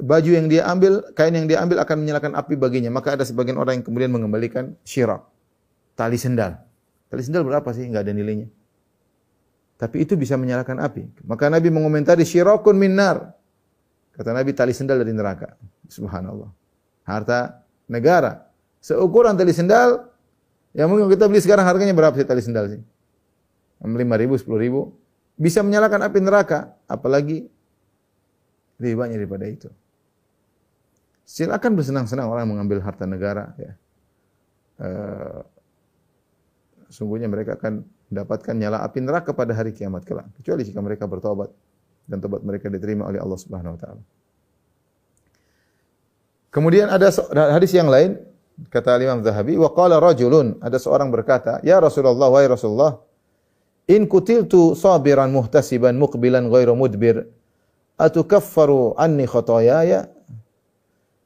[0.00, 2.90] baju yang dia ambil, kain yang dia ambil akan menyalakan api baginya.
[2.90, 5.22] Maka ada sebagian orang yang kemudian mengembalikan syirak,
[5.94, 6.58] tali sendal.
[7.12, 7.86] Tali sendal berapa sih?
[7.86, 8.48] Enggak ada nilainya.
[9.78, 11.10] Tapi itu bisa menyalakan api.
[11.26, 13.34] Maka Nabi mengomentari syirakun minar.
[14.14, 15.58] Kata Nabi tali sendal dari neraka.
[15.90, 16.50] Subhanallah.
[17.04, 18.46] Harta negara.
[18.78, 20.08] Seukuran tali sendal
[20.74, 22.82] yang mungkin kita beli sekarang harganya berapa sih tali sendal sih?
[23.82, 24.80] 5 ribu, 10 ribu.
[25.34, 26.78] Bisa menyalakan api neraka.
[26.86, 27.50] Apalagi
[28.78, 29.68] lebih banyak daripada itu.
[31.24, 33.56] Silakan bersenang-senang orang mengambil harta negara.
[33.56, 33.72] Ya.
[34.76, 35.40] Uh,
[36.92, 40.28] sungguhnya mereka akan mendapatkan nyala api neraka pada hari kiamat kelak.
[40.36, 41.48] Kecuali jika mereka bertobat
[42.04, 44.02] dan tobat mereka diterima oleh Allah Subhanahu Wa Taala.
[46.52, 47.10] Kemudian ada
[47.50, 48.20] hadis yang lain
[48.70, 53.02] Kata Imam Zahabi, wa qala rajulun, ada seorang berkata, "Ya Rasulullah, wahai Rasulullah,
[53.90, 57.26] in kutiltu sabiran muhtasiban muqbilan ghairu mudbir,
[57.98, 60.06] atukaffaru anni khotoyaya?"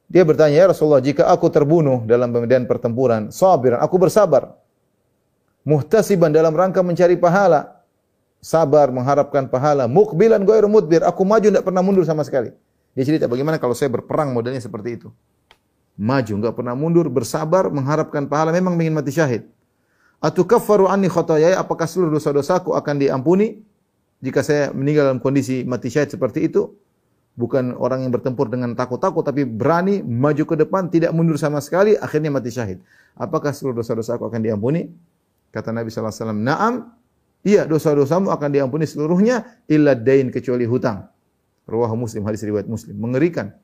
[0.08, 4.56] Dia bertanya, "Ya Rasulullah, jika aku terbunuh dalam medan pertempuran, sabiran, aku bersabar,
[5.62, 7.84] muhtasiban dalam rangka mencari pahala,
[8.40, 12.50] sabar mengharapkan pahala, muqbilan ghairu mudbir, aku maju tidak pernah mundur sama sekali."
[12.96, 15.12] Dia cerita bagaimana kalau saya berperang modelnya seperti itu
[15.98, 19.50] maju, enggak pernah mundur, bersabar, mengharapkan pahala, memang ingin mati syahid.
[20.22, 23.66] Atukaffaru anni khotoyaya, apakah seluruh dosa-dosaku akan diampuni
[24.22, 26.70] jika saya meninggal dalam kondisi mati syahid seperti itu?
[27.38, 31.94] Bukan orang yang bertempur dengan takut-takut, tapi berani maju ke depan, tidak mundur sama sekali,
[31.94, 32.82] akhirnya mati syahid.
[33.14, 34.90] Apakah seluruh dosa-dosaku akan diampuni?
[35.54, 36.90] Kata Nabi SAW, Naam,
[37.46, 41.06] iya dosa-dosamu akan diampuni seluruhnya, illa dain kecuali hutang.
[41.70, 42.98] Ruah muslim, hadis riwayat muslim.
[42.98, 43.54] Mengerikan.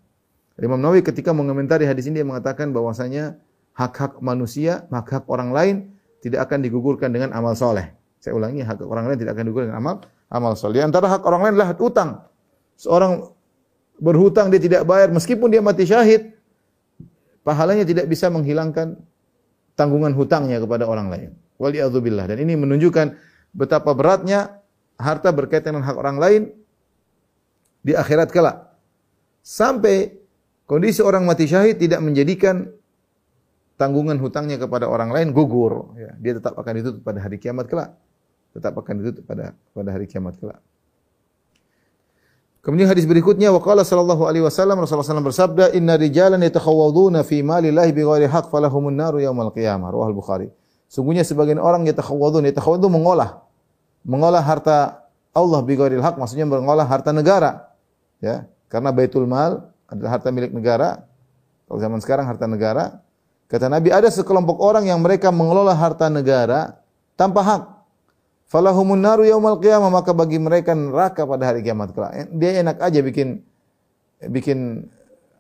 [0.55, 3.43] Imam Nawawi ketika mengomentari hadis ini dia mengatakan bahwasanya
[3.75, 5.77] hak-hak manusia, hak-hak orang lain
[6.23, 7.91] tidak akan digugurkan dengan amal soleh.
[8.23, 9.95] Saya ulangi, hak orang lain tidak akan digugurkan dengan amal
[10.31, 10.79] amal soleh.
[10.79, 12.11] Di antara hak orang lain adalah utang.
[12.79, 13.34] Seorang
[13.98, 16.35] berhutang dia tidak bayar meskipun dia mati syahid,
[17.46, 18.98] pahalanya tidak bisa menghilangkan
[19.78, 21.30] tanggungan hutangnya kepada orang lain.
[21.59, 22.30] Waliyadzubillah.
[22.30, 23.14] Dan ini menunjukkan
[23.54, 24.59] betapa beratnya
[24.98, 26.42] harta berkaitan dengan hak orang lain
[27.87, 28.74] di akhirat kelak.
[29.44, 30.24] Sampai
[30.64, 32.64] Kondisi orang mati syahid tidak menjadikan
[33.76, 35.92] tanggungan hutangnya kepada orang lain gugur.
[35.92, 37.92] Ya, dia tetap akan ditutup pada hari kiamat kelak.
[38.57, 40.64] Tetap akan ditutup pada pada hari kiamat kelak.
[42.64, 47.92] Kemudian hadis berikutnya waqala sallallahu alaihi wasallam Rasulullah SAW bersabda inna rijalan yatakhawwaduna fi malillahi
[47.92, 50.48] bighairi haqq falahumun naru yaumal qiyamah rawahul Bukhari.
[50.88, 53.44] Sungguhnya sebagian orang yatakhawwadun yatakhawwadun mengolah
[54.00, 55.05] mengolah harta
[55.37, 57.68] Allah bighairi haqq maksudnya mengolah harta negara
[58.24, 61.05] ya karena baitul mal adalah harta milik negara.
[61.68, 63.05] Kalau zaman sekarang harta negara.
[63.44, 66.81] Kata Nabi ada sekelompok orang yang mereka mengelola harta negara
[67.12, 67.62] tanpa hak.
[68.55, 72.31] Falahumun naru yaumal qiyamah maka bagi mereka neraka pada hari kiamat kelak.
[72.38, 73.43] Dia enak aja bikin
[74.31, 74.87] bikin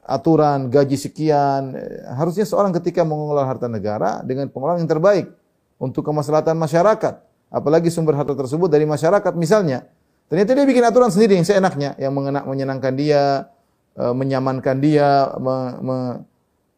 [0.02, 1.78] aturan gaji sekian.
[2.18, 5.30] Harusnya seorang ketika mengelola harta negara dengan pengelolaan yang terbaik
[5.78, 7.22] untuk kemaslahatan masyarakat.
[7.54, 9.86] Apalagi sumber harta tersebut dari masyarakat misalnya.
[10.26, 12.10] Ternyata dia bikin aturan sendiri yang seenaknya, yang
[12.50, 13.54] menyenangkan dia,
[13.94, 15.96] Eh, menyamankan dia, me, me,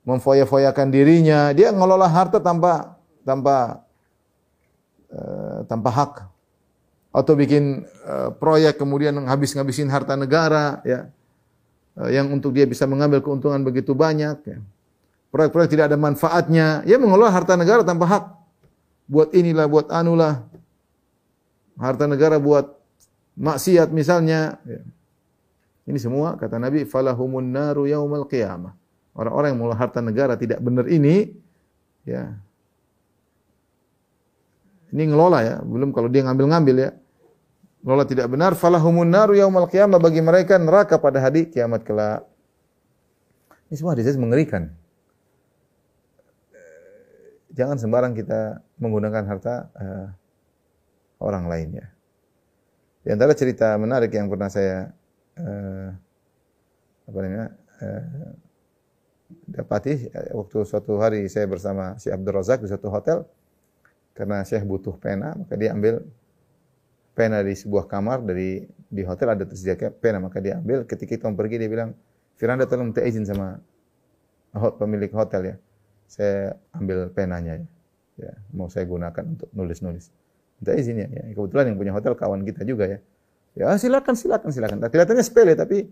[0.04, 1.48] memfoya-foyakan dirinya.
[1.56, 3.85] Dia ngelola harta tanpa tanpa
[5.16, 6.12] uh, tanpa hak.
[7.16, 11.08] Atau bikin uh, proyek kemudian ngabis-ngabisin harta negara ya.
[11.96, 14.58] Uh, yang untuk dia bisa mengambil keuntungan begitu banyak ya.
[15.32, 16.84] Proyek-proyek tidak ada manfaatnya.
[16.84, 18.24] Dia mengelola harta negara tanpa hak.
[19.08, 20.44] Buat inilah, buat anulah.
[21.76, 22.72] Harta negara buat
[23.36, 24.56] maksiat misalnya.
[24.64, 24.80] Ya.
[25.86, 28.74] Ini semua kata Nabi falahumun naru yaumal qiyamah.
[29.16, 31.36] Orang-orang yang mengelola harta negara tidak benar ini
[32.04, 32.36] ya.
[34.94, 36.90] Ini ngelola ya, belum kalau dia ngambil-ngambil ya.
[37.82, 42.26] Ngelola tidak benar falahumun naru yaumal qiyamah bagi mereka neraka pada hari kiamat kelak.
[43.66, 44.70] Ini semua hadis mengerikan.
[47.56, 50.06] Jangan sembarang kita menggunakan harta uh,
[51.24, 51.86] orang lain ya.
[53.00, 54.92] Di antara cerita menarik yang pernah saya
[55.40, 55.88] uh,
[57.06, 57.48] apa namanya
[57.80, 58.34] uh,
[59.46, 63.24] dapati waktu suatu hari saya bersama si Abdul Razak di satu hotel
[64.16, 66.00] karena Syekh butuh pena maka dia ambil
[67.12, 70.88] pena di sebuah kamar dari di hotel ada tersedia pena maka dia ambil.
[70.88, 71.92] Ketika kita pergi dia bilang
[72.36, 73.60] Firanda tolong minta izin sama
[74.80, 75.56] pemilik hotel ya.
[76.06, 77.66] Saya ambil penanya ya,
[78.28, 80.12] ya mau saya gunakan untuk nulis-nulis.
[80.60, 82.98] Minta izin ya, ya kebetulan yang punya hotel kawan kita juga ya.
[83.56, 84.76] Ya silakan silakan silakan.
[84.88, 85.88] Kelihatannya sepele tapi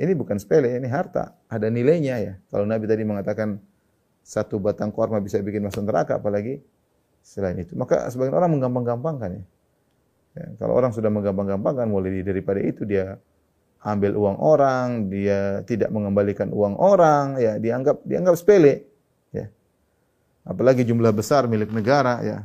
[0.00, 1.36] ini bukan sepele ini harta.
[1.48, 2.32] Ada nilainya ya.
[2.48, 3.60] Kalau Nabi tadi mengatakan
[4.24, 6.64] satu batang korma bisa bikin masuk neraka apalagi
[7.20, 9.44] selain itu maka sebagian orang menggampang-gampangkan ya
[10.30, 13.18] Ya, kalau orang sudah menggampang-gampangkan mulai daripada itu dia
[13.82, 18.86] ambil uang orang, dia tidak mengembalikan uang orang, ya dianggap dianggap sepele,
[19.34, 19.50] ya.
[20.46, 22.38] Apalagi jumlah besar milik negara, ya.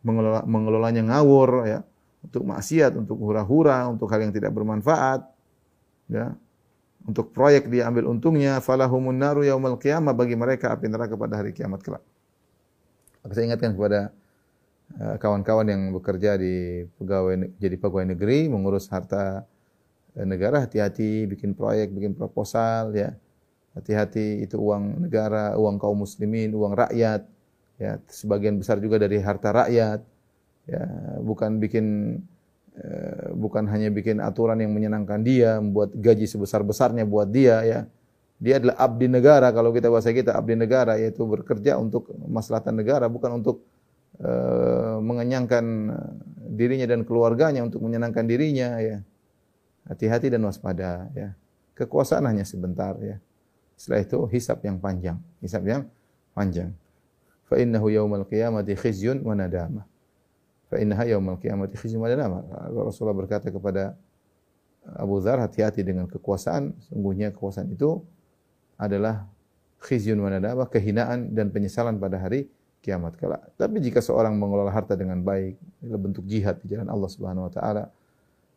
[0.00, 1.84] Mengelola, mengelolanya ngawur, ya.
[2.24, 5.28] Untuk maksiat, untuk hura-hura, untuk hal yang tidak bermanfaat,
[6.08, 6.32] ya.
[7.04, 11.52] Untuk proyek dia ambil untungnya, falahumun naru yaumal qiyamah bagi mereka api neraka pada hari
[11.52, 12.04] kiamat kelak.
[13.26, 14.14] Saya ingatkan kepada
[14.96, 19.44] Eh, kawan-kawan yang bekerja di pegawai jadi pegawai negeri mengurus harta
[20.16, 23.12] eh, negara hati-hati bikin proyek, bikin proposal ya.
[23.76, 27.20] Hati-hati itu uang negara, uang kaum muslimin, uang rakyat
[27.76, 30.00] ya, sebagian besar juga dari harta rakyat.
[30.68, 30.84] Ya,
[31.20, 31.86] bukan bikin
[32.80, 37.80] eh, bukan hanya bikin aturan yang menyenangkan dia, membuat gaji sebesar-besarnya buat dia ya.
[38.38, 43.10] Dia adalah abdi negara kalau kita bahasa kita abdi negara yaitu bekerja untuk maslahatan negara
[43.10, 43.66] bukan untuk
[44.18, 46.12] Eh, mengenyangkan eh,
[46.50, 48.98] dirinya dan keluarganya untuk menyenangkan dirinya ya.
[49.86, 51.38] Hati-hati dan waspada ya.
[51.78, 53.22] Kekuasaan hanya sebentar ya.
[53.78, 55.86] Setelah itu hisab yang panjang, hisab yang
[56.34, 56.74] panjang.
[57.46, 59.86] Fa innahu yaumal qiyamati khizyun wa nadamah.
[60.66, 62.42] Fa innaha yaumal qiyamati khizyun wa nadamah.
[62.74, 63.94] Rasulullah berkata kepada
[64.98, 66.74] Abu Dhar, hati-hati dengan kekuasaan.
[66.90, 68.02] Sungguhnya kekuasaan itu
[68.78, 69.26] adalah
[69.82, 72.46] khizyun wa nadamah, kehinaan dan penyesalan pada hari
[72.82, 73.42] kiamat kelak.
[73.58, 77.52] Tapi jika seorang mengelola harta dengan baik, adalah bentuk jihad di jalan Allah Subhanahu wa
[77.52, 77.84] taala,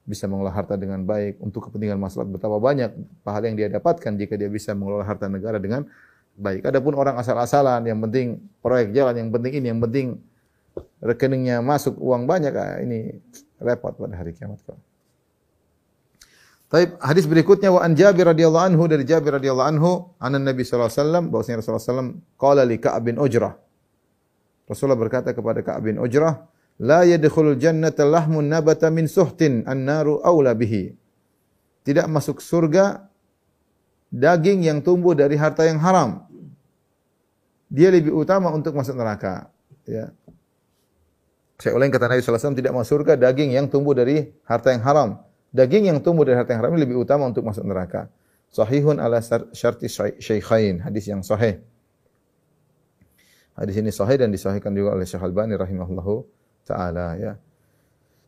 [0.05, 2.89] bisa mengelola harta dengan baik untuk kepentingan maslahat betapa banyak
[3.21, 5.85] pahala yang dia dapatkan jika dia bisa mengelola harta negara dengan
[6.37, 6.65] baik.
[6.65, 10.07] Adapun orang asal-asalan yang penting proyek jalan, yang penting ini, yang penting
[11.01, 13.13] rekeningnya masuk uang banyak, ah, ini
[13.61, 14.81] repot pada hari kiamat kelak.
[16.71, 20.87] Taib hadis berikutnya wa an Jabir radhiyallahu anhu dari Jabir radhiyallahu anhu anan Nabi sallallahu
[20.87, 23.53] alaihi wasallam bahwasanya Rasulullah sallallahu alaihi wasallam qala li Ka'ab bin Ujrah
[24.71, 26.47] Rasulullah berkata kepada Ka'ab bin Ujrah,
[26.79, 30.95] "La yadkhulul jannata lahmun nabata min suhtin, an-naru aula bihi."
[31.83, 33.03] Tidak masuk surga
[34.07, 36.23] daging yang tumbuh dari harta yang haram.
[37.67, 39.51] Dia lebih utama untuk masuk neraka.
[39.83, 40.15] Ya.
[41.59, 45.19] Saya ulangi kata Nabi SAW, tidak masuk surga daging yang tumbuh dari harta yang haram.
[45.51, 48.07] Daging yang tumbuh dari harta yang haram lebih utama untuk masuk neraka.
[48.51, 49.19] Sahihun ala
[49.51, 50.79] syarti syaikhain.
[50.79, 51.59] Hadis yang sahih.
[53.51, 56.23] Hadis ini sahih dan disahihkan juga oleh Syekh Al-Albani rahimahullahu
[56.63, 57.35] taala ya.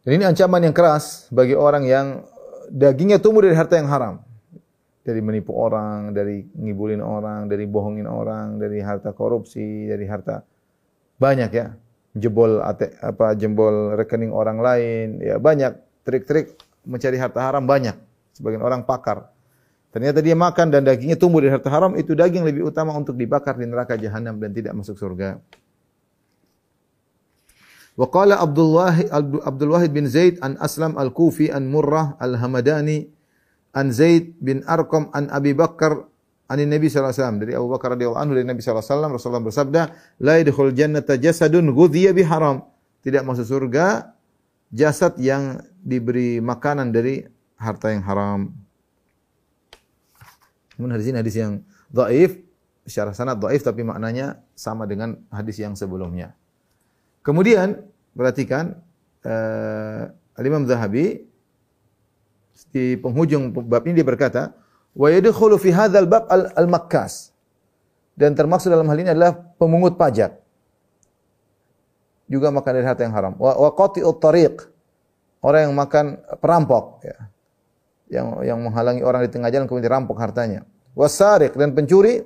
[0.03, 2.27] Dan ini ancaman yang keras bagi orang yang
[2.67, 4.19] dagingnya tumbuh dari harta yang haram.
[5.03, 10.43] Dari menipu orang, dari ngibulin orang, dari bohongin orang, dari harta korupsi, dari harta
[11.19, 11.71] banyak ya.
[12.13, 17.95] Jebol apa jebol rekening orang lain, ya banyak trik-trik mencari harta haram banyak.
[18.35, 19.31] Sebagian orang pakar.
[19.93, 23.53] Ternyata dia makan dan dagingnya tumbuh dari harta haram, itu daging lebih utama untuk dibakar
[23.57, 25.37] di neraka jahanam dan tidak masuk surga.
[27.93, 28.93] Wa qala Abdullah
[29.45, 33.05] Abdul Wahid bin Zaid an Aslam al-Kufi an Murrah al-Hamadani
[33.77, 36.09] an Zaid bin Arqam an Abi Bakar
[36.49, 39.11] an Nabi sallallahu alaihi wasallam dari Abu Bakar radhiyallahu anhu dari Nabi sallallahu alaihi wasallam
[39.13, 39.81] Rasulullah bersabda
[40.21, 42.65] la yadkhul jannata jasadun ghudhiya bi haram
[43.05, 44.12] tidak masuk surga
[44.73, 47.21] jasad yang diberi makanan dari
[47.61, 48.49] harta yang haram
[50.77, 51.61] namun hadis ini hadis yang
[51.93, 52.41] dhaif,
[52.83, 56.33] secara sanad dhaif tapi maknanya sama dengan hadis yang sebelumnya.
[57.23, 57.79] Kemudian
[58.11, 58.83] perhatikan
[59.23, 61.23] uh, Al-Imam Zahabi
[62.73, 64.51] di penghujung bab ini dia berkata,
[64.97, 67.31] "Wa yadkhulu fi hadzal bab al-makkas."
[68.13, 70.42] Dan termasuk dalam hal ini adalah pemungut pajak.
[72.27, 73.33] Juga makan dari harta yang haram.
[73.37, 73.71] Wa, wa
[74.19, 74.55] tariq.
[75.43, 77.33] Orang yang makan perampok ya
[78.13, 80.61] yang yang menghalangi orang di tengah jalan kemudian dirampok hartanya.
[80.93, 82.21] Wasariq dan pencuri.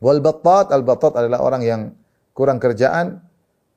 [0.00, 1.80] Wal battat, al battat adalah orang yang
[2.32, 3.20] kurang kerjaan,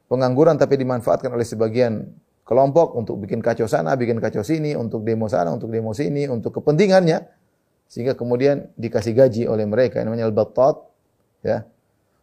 [0.07, 2.15] pengangguran tapi dimanfaatkan oleh sebagian
[2.47, 6.63] kelompok untuk bikin kacau sana, bikin kacau sini, untuk demo sana, untuk demo sini, untuk
[6.63, 7.27] kepentingannya
[7.91, 10.75] sehingga kemudian dikasih gaji oleh mereka yang namanya al battat
[11.43, 11.67] ya.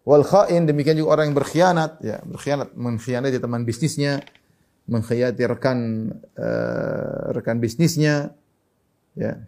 [0.05, 4.25] Wal khain demikian juga orang yang berkhianat ya, berkhianat mengkhianati teman bisnisnya,
[4.89, 5.79] mengkhianati rekan
[6.41, 8.33] uh, rekan bisnisnya
[9.19, 9.43] Ya.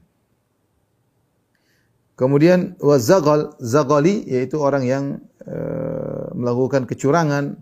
[2.19, 5.05] Kemudian wazagal, zagali yaitu orang yang
[5.43, 5.59] e,
[6.37, 7.59] melakukan kecurangan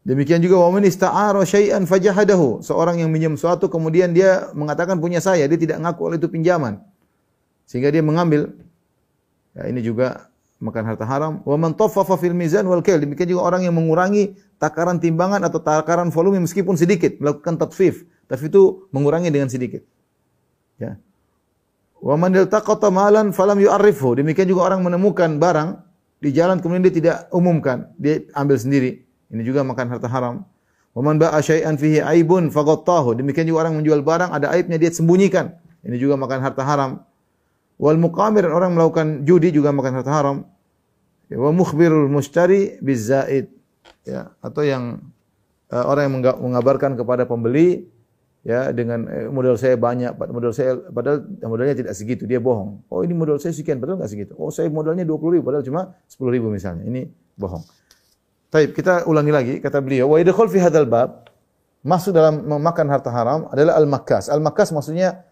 [0.00, 2.64] Demikian juga wa man ista'ara syai'an fajahadahu.
[2.64, 6.80] Seorang yang minjam sesuatu kemudian dia mengatakan punya saya, dia tidak ngaku itu pinjaman.
[7.68, 8.48] Sehingga dia mengambil.
[9.52, 10.29] Ya, ini juga
[10.60, 11.40] makan harta haram.
[11.42, 13.00] Wa man taffafa fil mizan wal kail.
[13.00, 18.04] Demikian juga orang yang mengurangi takaran timbangan atau takaran volume meskipun sedikit, melakukan tatfif.
[18.28, 19.82] Tapi itu mengurangi dengan sedikit.
[20.78, 21.00] Ya.
[21.98, 24.14] Wa man iltaqata malan falam yu'arrifhu.
[24.14, 25.82] Demikian juga orang menemukan barang
[26.20, 29.02] di jalan kemudian dia tidak umumkan, dia ambil sendiri.
[29.32, 30.44] Ini juga makan harta haram.
[30.92, 33.16] Wa man ba'a syai'an fihi aibun faghattahu.
[33.16, 35.54] Demikian juga orang menjual barang ada aibnya dia sembunyikan.
[35.80, 37.00] Ini juga makan harta haram.
[37.80, 40.44] Wal muqamir orang melakukan judi juga makan harta haram.
[41.32, 43.48] Ya, wa mukhbirul mushtari bizaid.
[44.04, 45.00] Ya, atau yang
[45.72, 46.14] uh, orang yang
[46.44, 47.88] mengabarkan kepada pembeli
[48.40, 52.84] ya dengan eh, modal saya banyak, modal saya padahal modalnya tidak segitu, dia bohong.
[52.92, 54.32] Oh ini modal saya sekian, padahal nggak segitu.
[54.36, 56.84] Oh saya modalnya 20 ribu, padahal cuma 10 ribu misalnya.
[56.84, 57.64] Ini bohong.
[58.50, 61.30] Baik, kita ulangi lagi kata beliau, wa idkhul fi hadzal bab
[61.80, 64.28] masuk dalam memakan harta haram adalah al-makkas.
[64.28, 65.22] Al-makkas maksudnya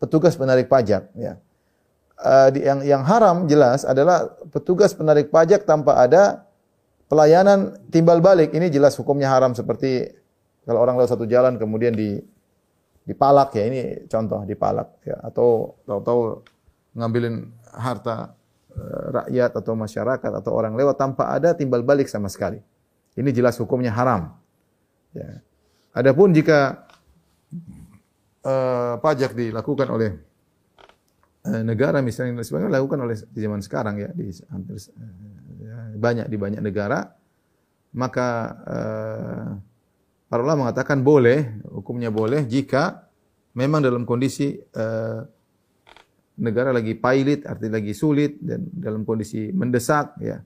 [0.00, 1.38] petugas penarik pajak, ya.
[2.14, 6.46] Uh, yang yang haram jelas adalah petugas penarik pajak tanpa ada
[7.10, 8.54] pelayanan timbal balik.
[8.54, 10.14] Ini jelas hukumnya haram seperti
[10.62, 12.22] kalau orang lewat satu jalan kemudian di
[13.04, 16.40] dipalak ya ini contoh dipalak ya atau tahu-tahu
[16.96, 18.32] ngambilin harta
[18.74, 22.58] Eh, rakyat atau masyarakat atau orang lewat tanpa ada timbal balik sama sekali.
[23.14, 24.34] Ini jelas hukumnya haram.
[25.14, 25.38] Ya.
[25.94, 26.82] Adapun jika
[28.42, 30.18] uh, pajak dilakukan oleh
[31.44, 36.62] negara misalnya sebagainya dilakukan oleh di zaman sekarang ya di hampir uh, banyak di banyak
[36.64, 37.04] negara
[37.94, 38.28] maka
[38.64, 39.48] uh,
[40.26, 43.06] para ulama mengatakan boleh hukumnya boleh jika
[43.54, 45.22] memang dalam kondisi uh,
[46.38, 50.42] negara lagi pailit, artinya lagi sulit dan dalam kondisi mendesak, ya,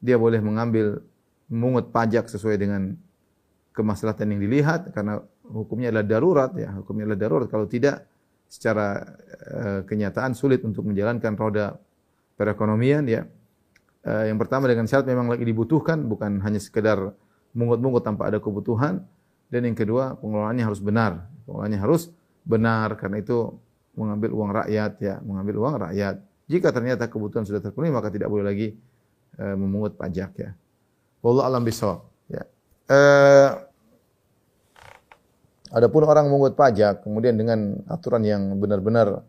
[0.00, 1.00] dia boleh mengambil
[1.48, 2.92] mengut pajak sesuai dengan
[3.72, 7.48] kemaslahatan yang dilihat karena hukumnya adalah darurat, ya, hukumnya adalah darurat.
[7.48, 8.04] Kalau tidak,
[8.46, 9.02] secara
[9.52, 11.76] uh, kenyataan sulit untuk menjalankan roda
[12.38, 13.26] perekonomian, ya.
[14.06, 17.14] Uh, yang pertama dengan syarat memang lagi dibutuhkan, bukan hanya sekedar
[17.56, 19.02] mungut-mungut tanpa ada kebutuhan.
[19.46, 21.26] Dan yang kedua, pengelolaannya harus benar.
[21.46, 22.10] Pengelolaannya harus
[22.46, 23.58] benar karena itu
[23.98, 26.22] mengambil uang rakyat ya, mengambil uang rakyat.
[26.46, 28.68] Jika ternyata kebutuhan sudah terpenuhi maka tidak boleh lagi
[29.34, 30.50] e, memungut pajak ya.
[31.24, 32.06] Wallahu alam bisawab.
[32.30, 32.46] Ya.
[32.86, 32.98] E,
[35.76, 39.20] adapun orang memungut pajak kemudian dengan aturan yang benar-benar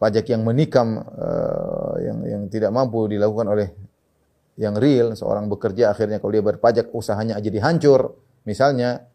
[0.00, 1.28] pajak yang menikam e,
[2.02, 3.68] yang yang tidak mampu dilakukan oleh
[4.60, 9.08] yang real, seorang bekerja akhirnya kalau dia berpajak usahanya jadi hancur, misalnya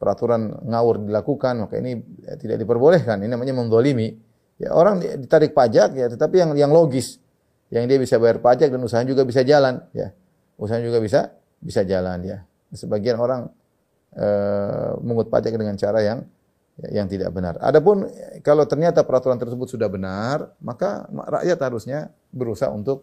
[0.00, 2.00] peraturan ngawur dilakukan, maka ini
[2.40, 3.20] tidak diperbolehkan.
[3.20, 4.16] Ini namanya mendolimi.
[4.58, 7.20] Ya orang ditarik pajak ya, tetapi yang yang logis,
[7.68, 10.10] yang dia bisa bayar pajak dan usahanya juga bisa jalan, ya.
[10.58, 11.20] Usahanya juga bisa
[11.60, 12.38] bisa jalan ya.
[12.72, 13.52] Sebagian orang
[14.14, 14.28] e,
[15.02, 16.20] mengut pajak dengan cara yang
[16.86, 17.58] yang tidak benar.
[17.58, 18.06] Adapun
[18.46, 23.02] kalau ternyata peraturan tersebut sudah benar, maka rakyat harusnya berusaha untuk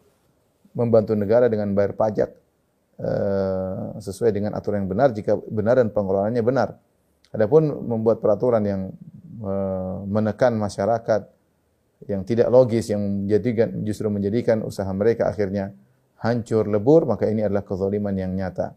[0.71, 2.29] membantu negara dengan bayar pajak
[2.99, 3.11] e,
[3.99, 6.79] sesuai dengan aturan yang benar jika benar dan pengelolaannya benar.
[7.35, 8.81] Adapun membuat peraturan yang
[9.43, 9.53] e,
[10.07, 11.27] menekan masyarakat
[12.07, 15.71] yang tidak logis yang menjadikan justru menjadikan usaha mereka akhirnya
[16.19, 18.75] hancur lebur maka ini adalah kezaliman yang nyata.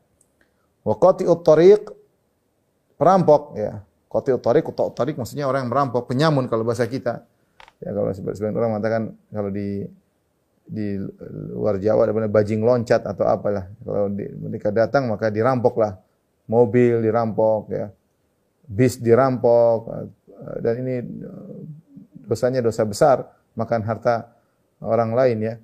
[0.87, 1.98] Wa qati'ut tariq
[2.99, 3.81] perampok ya.
[4.09, 7.23] Qati'ut tariq qati'ut tariq maksudnya orang yang merampok, penyamun kalau bahasa kita.
[7.79, 9.87] Ya kalau sebagian orang mengatakan kalau di
[10.69, 11.01] di
[11.55, 13.71] luar Jawa ada benar bajing loncat atau apalah.
[13.81, 15.97] Kalau di, mereka datang maka dirampoklah.
[16.49, 17.93] Mobil dirampok ya.
[18.69, 19.89] Bis dirampok
[20.61, 20.95] dan ini
[22.29, 23.25] dosanya dosa besar,
[23.57, 24.33] makan harta
[24.81, 25.55] orang lain ya.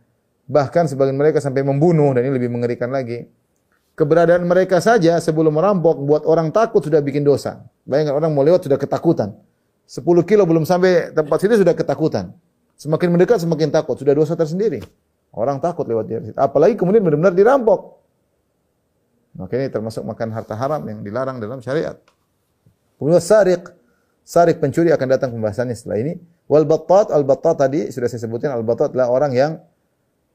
[0.45, 3.25] Bahkan sebagian mereka sampai membunuh dan ini lebih mengerikan lagi.
[3.95, 7.63] Keberadaan mereka saja sebelum merampok buat orang takut sudah bikin dosa.
[7.87, 9.39] Bayangkan orang mau lewat sudah ketakutan.
[9.87, 12.35] 10 kilo belum sampai tempat situ sudah ketakutan.
[12.75, 14.83] Semakin mendekat semakin takut, sudah dosa tersendiri.
[15.31, 16.39] Orang takut lewat di situ.
[16.39, 18.03] Apalagi kemudian benar-benar dirampok.
[19.35, 21.99] Maka ini termasuk makan harta haram yang dilarang dalam syariat.
[22.99, 23.71] Kemudian sarik.
[24.25, 26.17] Sarik pencuri akan datang pembahasannya setelah ini.
[26.51, 29.53] Wal battat, al battat tadi sudah saya sebutkan al battat adalah orang yang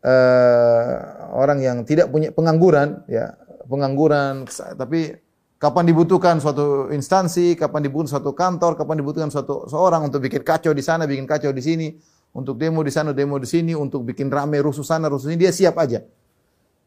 [0.05, 0.93] uh,
[1.33, 3.33] orang yang tidak punya pengangguran ya,
[3.69, 5.13] pengangguran tapi
[5.59, 10.71] kapan dibutuhkan suatu instansi, kapan dibutuhkan suatu kantor, kapan dibutuhkan suatu seorang untuk bikin kacau
[10.71, 11.87] di sana, bikin kacau di sini,
[12.31, 15.51] untuk demo di sana, demo di sini, untuk bikin rame rusuh sana, rusuh sini, dia
[15.51, 16.01] siap aja.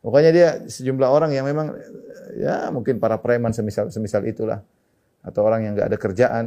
[0.02, 1.78] Pokoknya dia sejumlah orang yang memang
[2.34, 4.58] ya mungkin para preman semisal semisal itulah
[5.22, 6.44] atau orang yang enggak ada kerjaan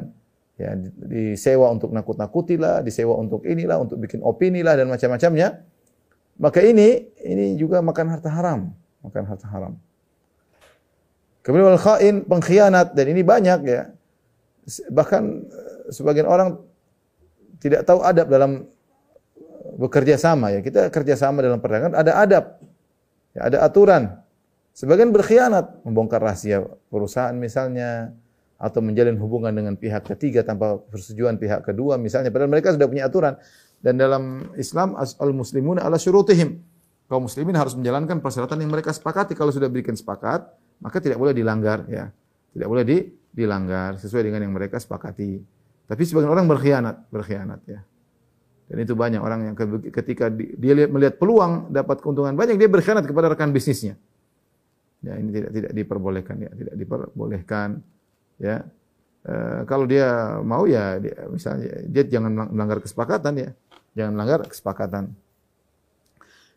[0.59, 0.75] ya
[1.07, 5.63] disewa untuk nakut-nakuti lah, disewa untuk inilah, untuk bikin opini lah dan macam-macamnya.
[6.35, 9.79] Maka ini ini juga makan harta haram, makan harta haram.
[11.45, 13.93] Kemudian wal khain pengkhianat dan ini banyak ya.
[14.89, 16.57] Bahkan eh, sebagian orang
[17.61, 18.65] tidak tahu adab dalam
[19.77, 20.65] bekerja sama ya.
[20.65, 22.45] Kita kerja sama dalam perdagangan ada adab.
[23.37, 24.17] Ya, ada aturan.
[24.73, 28.11] Sebagian berkhianat, membongkar rahasia perusahaan misalnya
[28.55, 33.03] atau menjalin hubungan dengan pihak ketiga tanpa persetujuan pihak kedua misalnya padahal mereka sudah punya
[33.03, 33.35] aturan
[33.83, 36.63] dan dalam Islam al muslimun ala syurutihim
[37.11, 40.47] kaum muslimin harus menjalankan persyaratan yang mereka sepakati kalau sudah berikan sepakat
[40.79, 42.09] maka tidak boleh dilanggar ya.
[42.55, 42.97] Tidak boleh di,
[43.35, 45.43] dilanggar sesuai dengan yang mereka sepakati.
[45.85, 47.83] Tapi sebagian orang berkhianat, berkhianat ya.
[48.65, 49.55] Dan itu banyak orang yang
[49.93, 53.93] ketika dia lihat, melihat peluang dapat keuntungan banyak dia berkhianat kepada rekan bisnisnya.
[55.05, 57.69] Ya, ini tidak tidak diperbolehkan ya, tidak diperbolehkan
[58.41, 58.65] ya.
[59.21, 59.33] E,
[59.69, 63.49] kalau dia mau ya dia, misalnya dia jangan melanggar kesepakatan ya.
[63.93, 65.13] Jangan melanggar kesepakatan.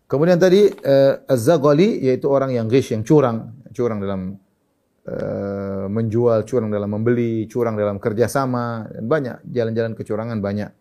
[0.08, 4.34] Kemudian tadi uh, az-zaghali yaitu orang yang ghish, yang curang, curang dalam
[5.06, 10.74] uh, menjual, curang dalam membeli, curang dalam kerjasama, dan banyak jalan-jalan kecurangan banyak.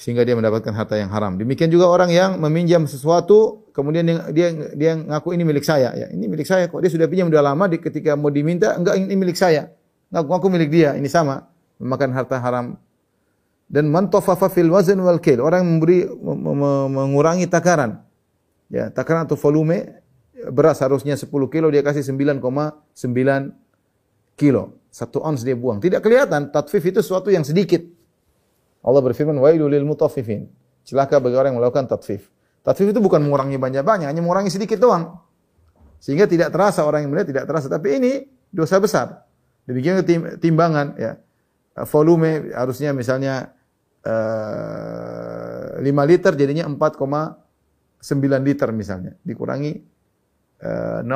[0.00, 1.36] Sehingga dia mendapatkan harta yang haram.
[1.36, 5.92] Demikian juga orang yang meminjam sesuatu, kemudian dia dia, dia ngaku ini milik saya.
[5.92, 6.80] Ya, ini milik saya kok.
[6.80, 9.68] Dia sudah pinjam sudah lama, di, ketika mau diminta, enggak ini milik saya.
[10.08, 11.52] Ngaku-ngaku milik dia, ini sama.
[11.76, 12.80] Memakan harta haram
[13.70, 16.10] dan man tafaffa fil wazn wal kil orang memberi
[16.90, 18.02] mengurangi takaran
[18.66, 19.99] ya takaran atau volume
[20.48, 22.40] beras harusnya 10 kilo dia kasih 9,9
[24.40, 24.80] kilo.
[24.90, 25.78] Satu ons dia buang.
[25.78, 27.84] Tidak kelihatan tatfif itu sesuatu yang sedikit.
[28.80, 30.48] Allah berfirman wailul lil mutaffifin.
[30.88, 32.32] Celaka bagi orang yang melakukan tatfif.
[32.64, 35.20] Tatfif itu bukan mengurangi banyak-banyak hanya mengurangi sedikit doang.
[36.00, 37.68] Sehingga tidak terasa orang yang melihat tidak terasa.
[37.68, 38.12] Tapi ini
[38.48, 39.28] dosa besar.
[39.68, 40.02] Demikian
[40.40, 41.20] timbangan ya.
[41.86, 43.54] Volume harusnya misalnya
[44.02, 44.10] 5
[45.84, 49.12] eh, liter jadinya 4,9 liter misalnya.
[49.20, 49.99] Dikurangi uh,
[50.60, 51.08] 0,1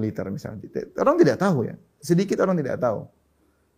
[0.00, 0.64] liter misalnya.
[0.96, 1.76] Orang tidak tahu ya.
[2.00, 3.04] Sedikit orang tidak tahu.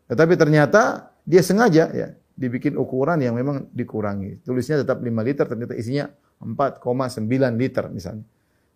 [0.06, 2.08] Tetapi ternyata dia sengaja ya
[2.38, 4.40] dibikin ukuran yang memang dikurangi.
[4.46, 6.08] Tulisnya tetap 5 liter ternyata isinya
[6.40, 7.26] 4,9
[7.58, 8.24] liter misalnya.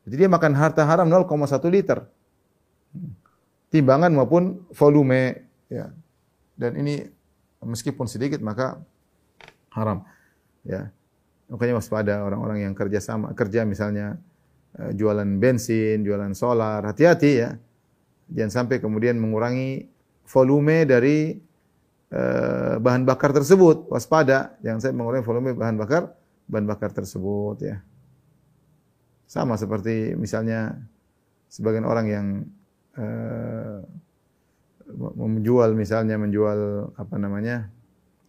[0.04, 2.04] Jadi dia makan harta haram 0,1 liter.
[3.72, 5.88] Timbangan maupun volume ya.
[6.54, 7.08] Dan ini
[7.62, 8.78] meskipun sedikit maka
[9.72, 10.04] haram.
[10.66, 10.90] Ya.
[11.48, 14.20] Makanya waspada orang-orang yang kerja sama kerja misalnya
[14.74, 17.50] jualan bensin, jualan solar, hati-hati ya.
[18.30, 19.86] Jangan sampai kemudian mengurangi
[20.26, 21.38] volume dari
[22.10, 23.86] uh, bahan bakar tersebut.
[23.92, 26.02] Waspada, jangan sampai mengurangi volume bahan bakar
[26.50, 27.76] bahan bakar tersebut ya.
[29.24, 30.76] Sama seperti misalnya
[31.48, 32.26] sebagian orang yang
[32.98, 33.78] uh,
[35.16, 37.70] menjual misalnya menjual apa namanya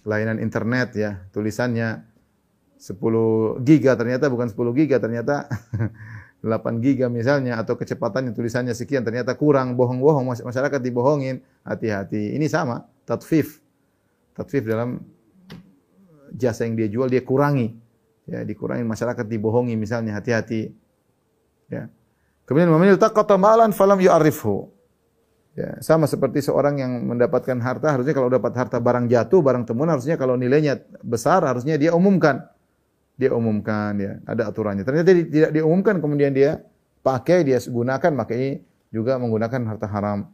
[0.05, 2.05] layanan internet ya, tulisannya
[2.77, 5.49] 10 giga ternyata bukan 10 giga ternyata
[6.45, 11.41] 8 giga misalnya atau kecepatannya tulisannya sekian ternyata kurang bohong-bohong masyarakat dibohongin.
[11.65, 12.37] Hati-hati.
[12.37, 13.59] Ini sama tatfif.
[14.37, 15.01] Tatfif dalam
[16.29, 17.73] jasa yang dia jual dia kurangi.
[18.29, 20.69] Ya dikurangi masyarakat dibohongi misalnya hati-hati.
[21.69, 21.89] Ya.
[22.45, 24.75] Kemudian memilih taqata malan falam yu'arifhu
[25.55, 29.87] Ya, sama seperti seorang yang mendapatkan harta, harusnya kalau dapat harta barang jatuh, barang temuan,
[29.87, 32.43] harusnya kalau nilainya besar, harusnya dia umumkan.
[33.15, 34.83] Dia umumkan, ya, ada aturannya.
[34.83, 36.59] Ternyata tidak diumumkan, kemudian dia
[36.99, 38.59] pakai, dia gunakan, maka ini
[38.91, 40.27] juga menggunakan harta haram.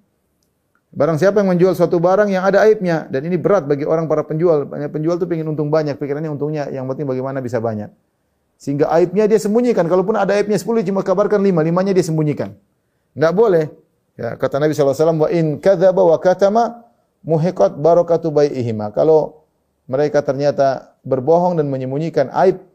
[0.91, 4.25] Barang siapa yang menjual suatu barang yang ada aibnya, dan ini berat bagi orang para
[4.25, 4.65] penjual.
[4.65, 7.93] Banyak penjual itu ingin untung banyak, pikirannya untungnya, yang penting bagaimana bisa banyak.
[8.57, 9.85] Sehingga aibnya dia sembunyikan.
[9.85, 12.53] Kalaupun ada aibnya 10, cuma kabarkan 5, limanya dia sembunyikan.
[13.13, 13.69] Tidak boleh.
[14.17, 16.85] Ya, kata Nabi SAW, wa in kadzaba wa katama
[17.25, 18.89] muhiqat barakatu bai'ihima.
[18.93, 19.45] Kalau
[19.89, 22.70] mereka ternyata berbohong dan menyembunyikan aib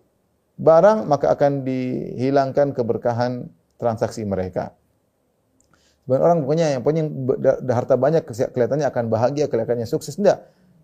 [0.56, 4.72] barang, maka akan dihilangkan keberkahan transaksi mereka.
[6.04, 7.02] Sebenarnya orang pokoknya yang punya
[7.74, 10.16] harta banyak kelihatannya akan bahagia, kelihatannya sukses.
[10.16, 10.38] Tidak.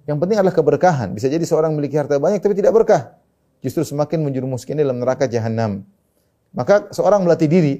[0.04, 1.14] Yang penting adalah keberkahan.
[1.14, 3.14] Bisa jadi seorang memiliki harta banyak tapi tidak berkah.
[3.62, 5.86] Justru semakin menjerumuskan dalam neraka jahanam.
[6.50, 7.74] Maka seorang melatih diri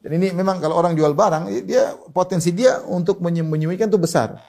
[0.00, 4.40] dan ini memang kalau orang jual barang, dia potensi dia untuk menyembunyikan itu besar.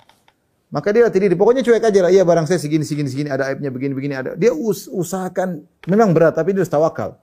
[0.71, 1.35] Maka dia diri.
[1.35, 2.11] Pokoknya cuek aja lah.
[2.15, 3.27] Iya barang saya segini, segini, segini.
[3.27, 4.15] Ada aibnya begini, begini.
[4.15, 4.39] Ada.
[4.39, 5.67] Dia us usahakan.
[5.91, 7.19] Memang berat, tapi dia harus tawakal.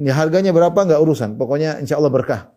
[0.00, 1.36] Ini harganya berapa nggak urusan.
[1.36, 2.48] Pokoknya insya Allah berkah.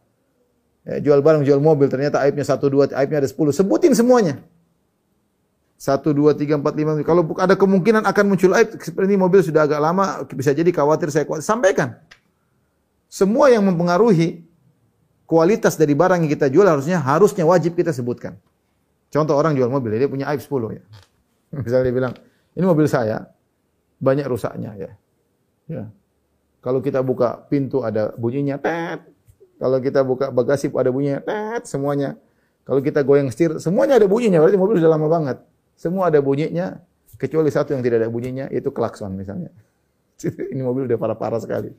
[0.88, 1.92] Ya, jual barang, jual mobil.
[1.92, 3.52] Ternyata aibnya satu, dua, aibnya ada sepuluh.
[3.52, 4.40] Sebutin semuanya.
[5.76, 6.96] Satu, dua, tiga, empat, lima.
[7.04, 8.80] Kalau ada kemungkinan akan muncul aib.
[8.80, 10.24] Seperti ini mobil sudah agak lama.
[10.32, 11.44] Bisa jadi khawatir saya khawatir.
[11.44, 12.00] Sampaikan.
[13.12, 14.48] Semua yang mempengaruhi
[15.28, 18.40] kualitas dari barang yang kita jual harusnya harusnya wajib kita sebutkan.
[19.08, 20.84] Contoh orang jual mobil, dia punya aib 10 ya.
[21.64, 22.14] Misalnya dia bilang,
[22.54, 23.32] ini mobil saya
[23.98, 24.92] banyak rusaknya ya.
[25.68, 25.84] Ya.
[26.64, 29.04] Kalau kita buka pintu ada bunyinya tet,
[29.58, 32.14] Kalau kita buka bagasi ada bunyinya, tet semuanya.
[32.62, 34.38] Kalau kita goyang setir, semuanya ada bunyinya.
[34.38, 35.38] Berarti mobil sudah lama banget.
[35.74, 36.78] Semua ada bunyinya,
[37.18, 39.50] kecuali satu yang tidak ada bunyinya, itu klakson misalnya.
[40.54, 41.74] Ini mobil udah parah-parah sekali.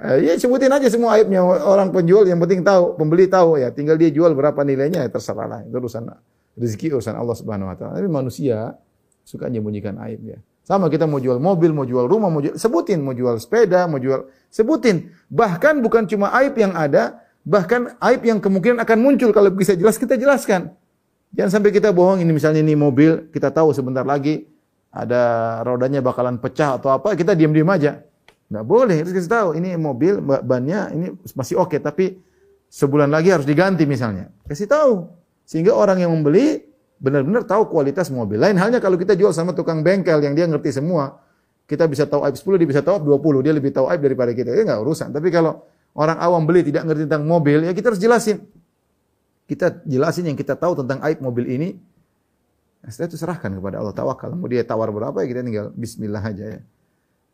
[0.00, 3.68] Ya sebutin aja semua aibnya orang penjual yang penting tahu, pembeli tahu ya.
[3.68, 5.60] Tinggal dia jual berapa nilainya ya terserah lah.
[5.60, 6.08] Itu urusan
[6.56, 8.00] rezeki urusan Allah Subhanahu wa taala.
[8.00, 8.80] Tapi manusia
[9.28, 10.38] suka menyembunyikan aib ya.
[10.64, 14.00] Sama kita mau jual mobil, mau jual rumah, mau jual, sebutin, mau jual sepeda, mau
[14.00, 15.12] jual, sebutin.
[15.28, 20.00] Bahkan bukan cuma aib yang ada, bahkan aib yang kemungkinan akan muncul kalau bisa jelas
[20.00, 20.72] kita jelaskan.
[21.36, 24.48] Jangan sampai kita bohong ini misalnya ini mobil, kita tahu sebentar lagi
[24.90, 28.02] ada rodanya bakalan pecah atau apa, kita diam-diam aja.
[28.50, 31.06] Nggak boleh, harus kita tahu ini mobil bannya ini
[31.38, 32.18] masih oke, okay, tapi
[32.66, 34.26] sebulan lagi harus diganti misalnya.
[34.42, 35.06] Kasih tahu.
[35.46, 36.66] Sehingga orang yang membeli
[36.98, 38.42] benar-benar tahu kualitas mobil.
[38.42, 41.22] Lain halnya kalau kita jual sama tukang bengkel yang dia ngerti semua,
[41.70, 44.34] kita bisa tahu aib 10, dia bisa tahu aib 20, dia lebih tahu aib daripada
[44.34, 44.50] kita.
[44.50, 45.14] Itu enggak urusan.
[45.14, 45.62] Tapi kalau
[45.94, 48.42] orang awam beli tidak ngerti tentang mobil, ya kita harus jelasin.
[49.46, 51.78] Kita jelasin yang kita tahu tentang aib mobil ini.
[52.82, 54.34] Nah, setelah itu serahkan kepada Allah tawakal.
[54.34, 56.60] Mau dia tawar berapa ya kita tinggal bismillah aja ya.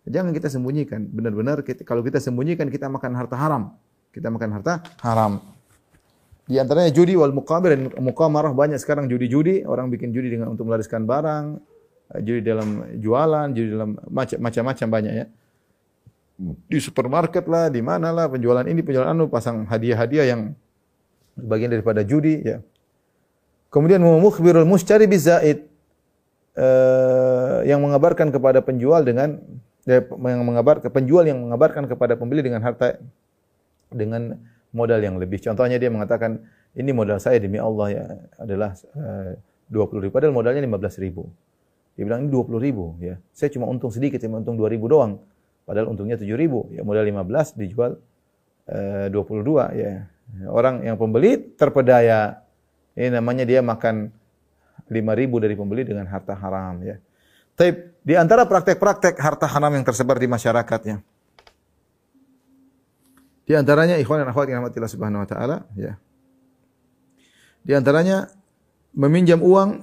[0.06, 1.10] Jangan kita sembunyikan.
[1.10, 3.74] Benar-benar kalau kita sembunyikan kita makan harta haram.
[4.14, 5.42] Kita makan harta haram.
[6.46, 10.70] Di antaranya judi wal muqamir dan muqamarah banyak sekarang judi-judi, orang bikin judi dengan untuk
[10.70, 11.58] melariskan barang,
[12.14, 13.98] eh, judi dalam jualan, judi dalam
[14.38, 15.26] macam-macam banyak ya.
[16.70, 20.54] Di supermarket lah, di mana lah penjualan ini, penjualan anu pasang hadiah-hadiah yang
[21.34, 22.62] bagian daripada judi ya.
[23.74, 25.66] Kemudian mukhbirul muscari bizaid
[26.54, 29.42] uh, yang mengabarkan kepada penjual dengan
[29.86, 32.98] yang mengabar penjual yang mengabarkan kepada pembeli dengan harta
[33.88, 34.34] dengan
[34.74, 35.38] modal yang lebih.
[35.38, 36.42] Contohnya dia mengatakan,
[36.74, 38.04] ini modal saya demi Allah ya
[38.42, 39.38] adalah eh,
[39.70, 40.12] dua puluh ribu.
[40.18, 41.30] Padahal modalnya lima belas ribu.
[41.94, 43.16] Dia bilang ini dua puluh ribu ya.
[43.30, 45.22] Saya cuma untung sedikit, cuma untung dua ribu doang.
[45.64, 46.66] Padahal untungnya tujuh ribu.
[46.74, 47.96] Ya modal lima belas dijual
[48.66, 50.10] eh, dua puluh dua ya.
[50.50, 52.42] Orang yang pembeli terpedaya.
[52.98, 54.10] Ini namanya dia makan
[54.90, 56.98] lima ribu dari pembeli dengan harta haram ya.
[57.56, 61.00] Tapi di antara praktek-praktek harta haram yang tersebar di masyarakatnya.
[63.46, 65.96] Di antaranya ikhwan dan akhwat yang rahmatillah subhanahu wa taala, ya.
[67.64, 68.28] Di antaranya
[68.92, 69.82] meminjam uang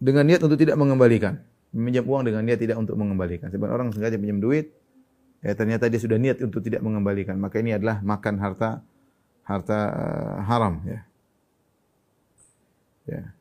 [0.00, 1.38] dengan niat untuk tidak mengembalikan.
[1.76, 3.52] Meminjam uang dengan niat tidak untuk mengembalikan.
[3.52, 4.72] Sebenarnya orang sengaja pinjam duit,
[5.44, 7.36] ya ternyata dia sudah niat untuk tidak mengembalikan.
[7.36, 8.80] Maka ini adalah makan harta
[9.44, 11.00] harta uh, haram, ya.
[13.06, 13.35] Ya.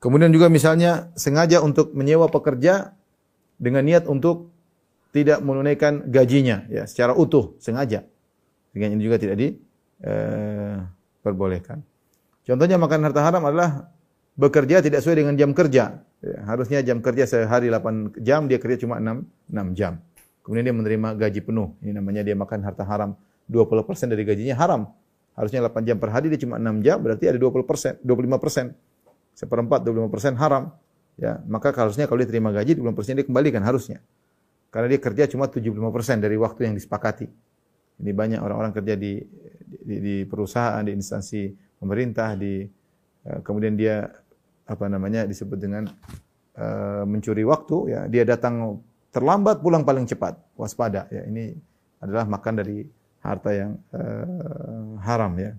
[0.00, 2.96] Kemudian juga misalnya sengaja untuk menyewa pekerja
[3.60, 4.48] dengan niat untuk
[5.12, 8.08] tidak menunaikan gajinya ya secara utuh sengaja.
[8.72, 9.36] Dengan ini juga tidak
[10.00, 11.78] diperbolehkan.
[11.84, 11.88] Eh,
[12.48, 13.92] Contohnya makan harta haram adalah
[14.40, 16.00] bekerja tidak sesuai dengan jam kerja.
[16.20, 20.00] Ya, harusnya jam kerja sehari 8 jam, dia kerja cuma 6, 6 jam.
[20.40, 21.76] Kemudian dia menerima gaji penuh.
[21.84, 23.12] Ini namanya dia makan harta haram.
[23.52, 24.88] 20% dari gajinya haram.
[25.36, 28.72] Harusnya 8 jam per hari, dia cuma 6 jam, berarti ada 20%, 25%.
[29.40, 30.68] Seperempat, 25% haram.
[31.16, 34.04] Ya, maka harusnya kalau dia terima gaji, 20% dia kembalikan harusnya.
[34.68, 37.24] Karena dia kerja cuma 75% dari waktu yang disepakati.
[38.04, 39.16] Ini banyak orang-orang kerja di,
[39.64, 42.64] di, di perusahaan, di instansi pemerintah, di
[43.28, 44.08] uh, kemudian dia
[44.68, 45.88] apa namanya disebut dengan
[46.60, 48.00] uh, mencuri waktu ya.
[48.12, 50.36] Dia datang terlambat, pulang paling cepat.
[50.56, 51.24] Waspada ya.
[51.24, 51.56] Ini
[52.04, 52.84] adalah makan dari
[53.24, 55.52] harta yang uh, haram ya.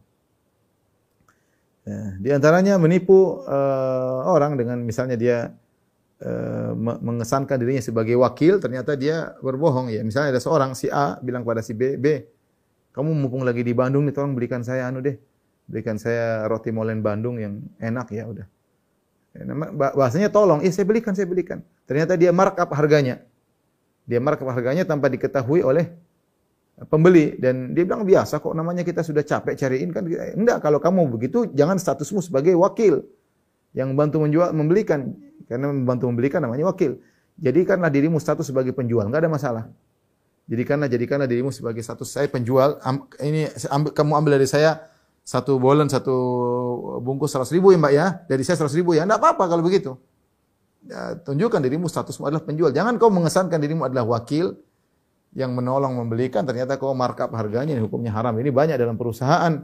[1.86, 2.02] Ya.
[2.18, 5.54] Di antaranya menipu uh, orang dengan misalnya dia
[6.22, 10.06] Eh, mengesankan dirinya sebagai wakil, ternyata dia berbohong ya.
[10.06, 12.22] Misalnya ada seorang si A bilang pada si B, B,
[12.94, 15.18] kamu mumpung lagi di Bandung nih, tolong belikan saya anu deh,
[15.66, 18.46] belikan saya roti molen Bandung yang enak ya udah.
[19.34, 19.42] Ya,
[19.98, 21.66] bahasanya tolong, iya saya belikan, saya belikan.
[21.90, 23.26] Ternyata dia markup harganya.
[24.06, 25.90] Dia markup harganya tanpa diketahui oleh
[26.90, 31.14] pembeli dan dia bilang biasa kok namanya kita sudah capek cariin kan enggak kalau kamu
[31.14, 33.06] begitu jangan statusmu sebagai wakil
[33.78, 35.14] yang bantu menjual membelikan
[35.52, 36.96] karena membantu membelikan namanya wakil.
[37.36, 39.64] Jadikanlah dirimu status sebagai penjual, enggak ada masalah.
[40.48, 42.80] Jadikanlah jadikanlah dirimu sebagai status saya penjual.
[43.20, 44.80] Ini ambil, kamu ambil dari saya
[45.28, 46.16] satu bolen satu
[47.04, 48.08] bungkus seratus ribu ya mbak ya.
[48.32, 49.04] Dari saya seratus ribu ya.
[49.04, 50.00] Enggak apa-apa kalau begitu.
[50.88, 52.72] Ya, tunjukkan dirimu statusmu adalah penjual.
[52.72, 54.56] Jangan kau mengesankan dirimu adalah wakil
[55.36, 56.44] yang menolong membelikan.
[56.44, 57.76] Ternyata kau markup harganya.
[57.78, 58.36] Ini hukumnya haram.
[58.38, 59.64] Ini banyak dalam perusahaan.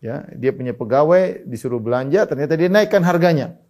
[0.00, 2.24] Ya, dia punya pegawai disuruh belanja.
[2.24, 3.60] Ternyata dia naikkan harganya.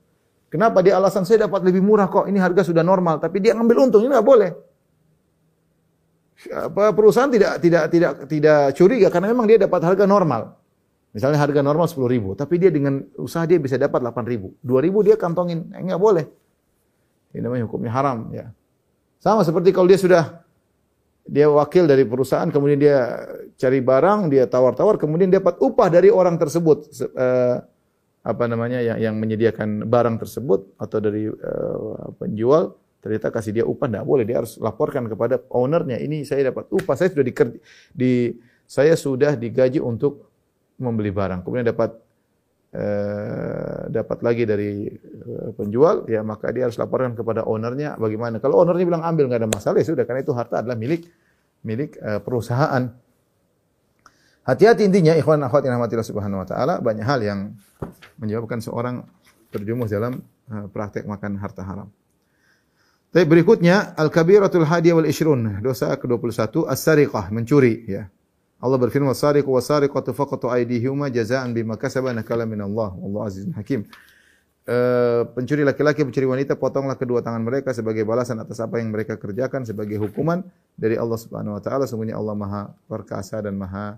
[0.50, 3.86] Kenapa dia alasan saya dapat lebih murah kok, ini harga sudah normal, tapi dia ngambil
[3.86, 4.50] untung, ini nggak boleh.
[6.90, 10.58] Perusahaan tidak tidak tidak tidak curiga karena memang dia dapat harga normal.
[11.10, 14.54] Misalnya harga normal 10 ribu, tapi dia dengan usaha dia bisa dapat 8 ribu.
[14.62, 16.24] 2 ribu dia kantongin, eh, nggak eh, boleh.
[17.34, 18.30] Ini namanya hukumnya haram.
[18.34, 18.50] ya.
[19.22, 20.42] Sama seperti kalau dia sudah,
[21.30, 23.22] dia wakil dari perusahaan, kemudian dia
[23.54, 27.62] cari barang, dia tawar-tawar, kemudian dapat upah dari orang tersebut, uh,
[28.26, 33.86] apa namanya yang, yang menyediakan barang tersebut atau dari uh, penjual, ternyata kasih dia upah,
[33.86, 37.32] tidak boleh, dia harus laporkan kepada ownernya, ini saya dapat upah, saya sudah di,
[37.94, 38.12] di
[38.66, 40.26] saya sudah digaji untuk
[40.82, 41.94] membeli barang, kemudian dapat
[42.70, 48.38] eh, dapat lagi dari eh, penjual, ya maka dia harus laporkan kepada ownernya bagaimana.
[48.38, 51.10] Kalau ownernya bilang ambil nggak ada masalah, ya sudah karena itu harta adalah milik
[51.66, 52.90] milik eh, perusahaan.
[54.40, 57.54] Hati-hati intinya ikhwan akhwat yang rahmatillah subhanahu wa taala banyak hal yang
[58.18, 59.04] menyebabkan seorang
[59.52, 61.86] terjumus dalam praktek makan harta haram.
[63.10, 68.06] Tapi berikutnya al-kabiratul hadiyah wal ishrun, dosa ke-21 as-sariqah, mencuri ya.
[68.60, 73.88] Allah berfirman wasariqu wasariqatu faqatu aydihima jazaa'an bima kasaba nakala min Allah wallahu azizun hakim.
[74.68, 79.16] Uh, pencuri laki-laki pencuri wanita potonglah kedua tangan mereka sebagai balasan atas apa yang mereka
[79.16, 80.44] kerjakan sebagai hukuman
[80.76, 83.96] dari Allah Subhanahu wa taala sungguhnya Allah Maha perkasa dan Maha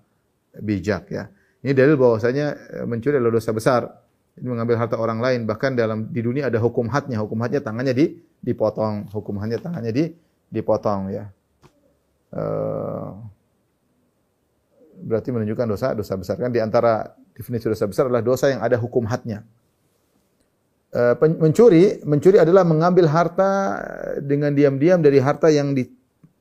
[0.62, 1.26] bijak ya.
[1.66, 2.46] Ini dalil bahwasanya
[2.78, 3.90] eh, mencuri adalah dosa besar.
[4.38, 7.92] Ini mengambil harta orang lain bahkan dalam di dunia ada hukum hadnya, hukum hadnya tangannya
[7.92, 8.06] di
[8.40, 10.04] dipotong, hukum hadnya tangannya di
[10.48, 11.26] dipotong ya.
[12.32, 13.12] Uh,
[15.02, 18.78] berarti menunjukkan dosa dosa besar kan di antara definisi dosa besar adalah dosa yang ada
[18.78, 19.42] hukum hadnya.
[20.92, 23.80] Eh, mencuri mencuri adalah mengambil harta
[24.20, 25.88] dengan diam-diam dari harta yang di,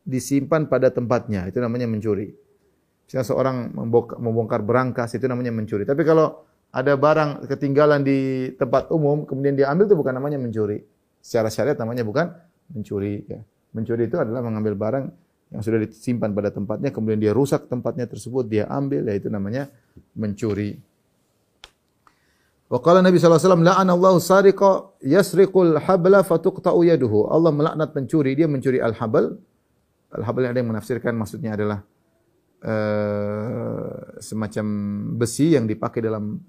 [0.03, 2.35] disimpan pada tempatnya itu namanya mencuri.
[3.07, 3.55] Misalnya seorang
[4.19, 5.83] membongkar berangkas itu namanya mencuri.
[5.83, 10.83] Tapi kalau ada barang ketinggalan di tempat umum kemudian dia ambil itu bukan namanya mencuri.
[11.19, 12.31] Secara syariat namanya bukan
[12.71, 13.39] mencuri ya.
[13.71, 15.05] Mencuri itu adalah mengambil barang
[15.51, 19.67] yang sudah disimpan pada tempatnya kemudian dia rusak tempatnya tersebut dia ambil yaitu namanya
[20.15, 20.79] mencuri.
[22.71, 27.27] Wa qala Nabi wasallam la'ana Allahu sariqa yasriqul habla fatuqta'u yaduhu.
[27.27, 29.35] Allah melaknat pencuri, dia mencuri al-habal.
[30.15, 31.83] Al-habal ada yang menafsirkan maksudnya adalah
[32.63, 34.65] uh, semacam
[35.19, 36.39] besi yang dipakai dalam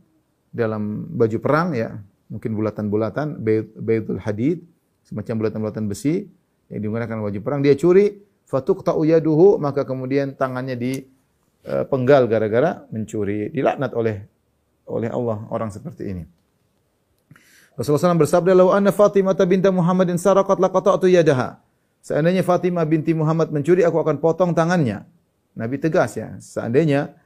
[0.55, 1.91] dalam baju perang ya,
[2.31, 3.43] mungkin bulatan-bulatan,
[3.83, 4.63] baitul hadid,
[5.03, 6.31] semacam bulatan-bulatan besi
[6.71, 7.67] yang digunakan baju perang.
[7.67, 8.15] Dia curi,
[8.53, 14.29] fatuqta'u yaduhu maka kemudian tangannya dipenggal gara-gara mencuri dilaknat oleh
[14.85, 16.25] oleh Allah orang seperti ini.
[17.73, 21.57] Rasulullah SAW bersabda law anna Fatimah binta Muhammadin saraqat laqata'tu yadaha.
[22.05, 25.09] Seandainya Fatimah binti Muhammad mencuri aku akan potong tangannya.
[25.57, 26.37] Nabi tegas ya.
[26.43, 27.17] Seandainya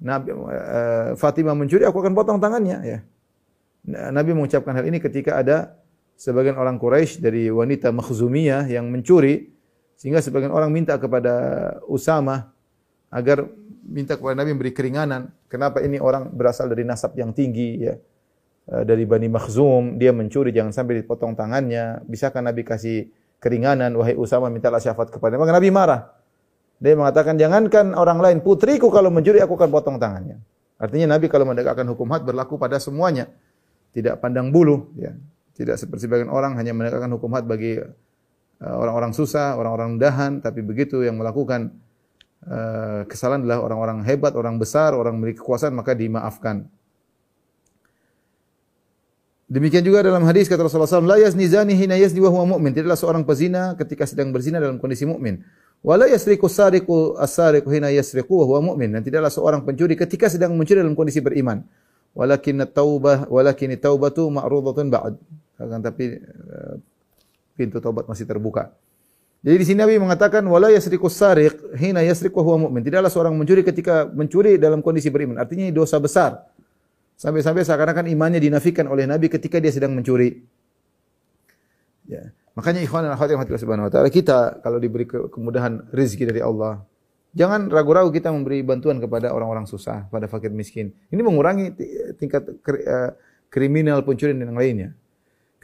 [0.00, 2.98] Nabi uh, Fatimah mencuri aku akan potong tangannya ya.
[3.84, 5.76] Nabi mengucapkan hal ini ketika ada
[6.16, 9.53] sebagian orang Quraisy dari wanita Makhzumiyah yang mencuri
[10.04, 11.32] sehingga sebagian orang minta kepada
[11.88, 12.52] Usama
[13.08, 13.48] agar
[13.88, 15.32] minta kepada Nabi memberi keringanan.
[15.48, 17.96] Kenapa ini orang berasal dari nasab yang tinggi ya.
[18.68, 22.04] Eh, dari Bani Makhzum, dia mencuri jangan sampai dipotong tangannya.
[22.04, 23.08] Bisakah Nabi kasih
[23.40, 26.12] keringanan wahai Usama mintalah syafaat kepada Maka Nabi marah.
[26.84, 30.36] Dia mengatakan jangankan orang lain putriku kalau mencuri aku akan potong tangannya.
[30.76, 33.32] Artinya Nabi kalau menegakkan hukum had berlaku pada semuanya.
[33.96, 35.16] Tidak pandang bulu ya.
[35.56, 37.80] Tidak seperti sebagian orang hanya menegakkan hukum had bagi
[38.64, 41.74] orang-orang susah, orang-orang dahan, tapi begitu yang melakukan
[42.48, 46.64] uh, kesalahan adalah orang-orang hebat, orang besar, orang memiliki kekuasaan maka dimaafkan.
[49.44, 52.72] Demikian juga dalam hadis kata Rasulullah SAW, la yazni zani hina yazni wa huwa mu'min.
[52.72, 55.44] Tidaklah seorang pezina ketika sedang berzina dalam kondisi mukmin.
[55.84, 58.96] Wa la yasriqu sariqu as-sariqu hina yasriqu wa huwa mu'min.
[58.96, 61.60] Dan tidaklah seorang pencuri ketika sedang mencuri dalam kondisi beriman.
[62.16, 65.14] Walakin at-taubah walakin at-taubatu ma'rudatun ba'd.
[65.60, 66.80] Akan tapi uh,
[67.54, 68.74] pintu taubat masih terbuka.
[69.44, 72.80] Jadi di sini Nabi mengatakan wala yasriqu sariq hina yasriqu huwa mu'min.
[72.80, 75.36] Tidaklah seorang mencuri ketika mencuri dalam kondisi beriman.
[75.36, 76.48] Artinya dosa besar.
[77.14, 80.42] Sampai-sampai seakan-akan imannya dinafikan oleh Nabi ketika dia sedang mencuri.
[82.08, 82.32] Ya.
[82.56, 86.80] Makanya ikhwan dan akhwat yang subhanahu wa taala kita kalau diberi kemudahan rezeki dari Allah,
[87.34, 90.94] jangan ragu-ragu kita memberi bantuan kepada orang-orang susah, pada fakir miskin.
[91.10, 91.74] Ini mengurangi
[92.14, 93.10] tingkat eh,
[93.50, 94.90] kriminal pencurian dan yang lainnya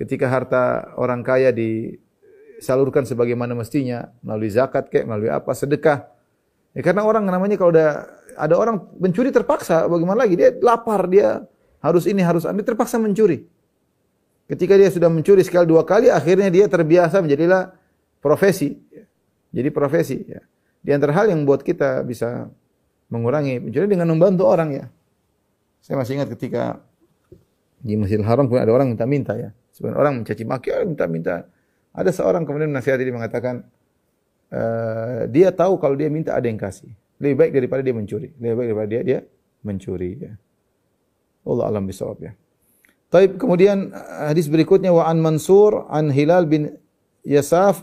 [0.01, 6.09] ketika harta orang kaya disalurkan sebagaimana mestinya melalui zakat kayak melalui apa sedekah.
[6.73, 8.09] Ya karena orang namanya kalau ada
[8.41, 10.41] ada orang mencuri terpaksa bagaimana lagi?
[10.41, 11.45] Dia lapar dia
[11.85, 13.45] harus ini harus ini terpaksa mencuri.
[14.49, 17.77] Ketika dia sudah mencuri sekali dua kali akhirnya dia terbiasa menjadilah
[18.25, 18.81] profesi.
[19.53, 20.41] Jadi profesi ya.
[20.81, 22.49] Di antara hal yang buat kita bisa
[23.13, 24.87] mengurangi mencuri dengan membantu orang ya.
[25.85, 26.81] Saya masih ingat ketika
[27.85, 31.49] di Masjidil Haram pun ada orang minta-minta ya Sebagian orang mencaci maki, minta-minta.
[31.97, 33.65] Ada seorang kemudian menasihati dia mengatakan,
[34.53, 36.93] uh, dia tahu kalau dia minta ada yang kasih.
[37.17, 38.29] Lebih baik daripada dia mencuri.
[38.37, 39.19] Lebih baik daripada dia dia
[39.65, 40.21] mencuri.
[40.21, 40.37] Ya.
[41.49, 42.33] Allah alam bisawab ya.
[43.11, 46.77] Taib kemudian eh, hadis berikutnya wa an Mansur an Hilal bin
[47.27, 47.83] Yasaf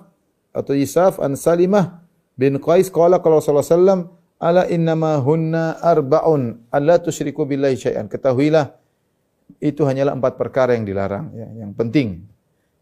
[0.55, 2.01] atau Yisaf an Salimah
[2.37, 4.01] bin Qais qala qala Rasulullah sallam
[4.39, 8.05] ala innama hunna arba'un alla tusyriku billahi syai'an.
[8.07, 8.73] Ketahuilah
[9.57, 12.25] itu hanyalah empat perkara yang dilarang ya, yang penting.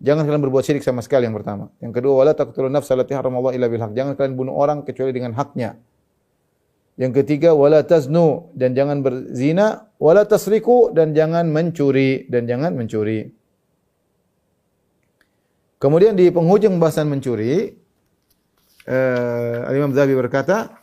[0.04, 1.72] Jangan kalian berbuat syirik sama sekali yang pertama.
[1.80, 3.80] Yang kedua wala taqtulun nafsa allati haramallahu illa bil.
[3.80, 5.80] Jangan kalian bunuh orang kecuali dengan haknya.
[6.96, 13.32] Yang ketiga wala taznu dan jangan berzina, wala tasriku dan jangan mencuri dan jangan mencuri.
[15.76, 17.76] Kemudian di penghujung bahasan mencuri,
[18.88, 20.80] uh, Imam Zahabi berkata,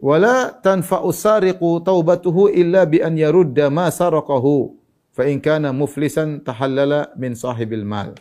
[0.00, 4.81] "Wala tanfa'u sariqu taubatuhu illa bi an yarudda ma saraqahu,
[5.12, 8.16] fa in kana muflisan tahallala min sahibil mal."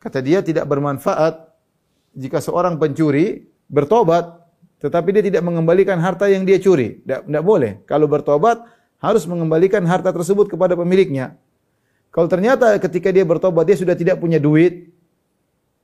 [0.00, 1.50] Kata dia tidak bermanfaat
[2.16, 4.40] jika seorang pencuri bertobat
[4.80, 7.04] tetapi dia tidak mengembalikan harta yang dia curi.
[7.04, 7.84] Tidak, tidak boleh.
[7.84, 8.64] Kalau bertobat
[8.96, 11.36] harus mengembalikan harta tersebut kepada pemiliknya.
[12.08, 14.88] Kalau ternyata ketika dia bertobat dia sudah tidak punya duit,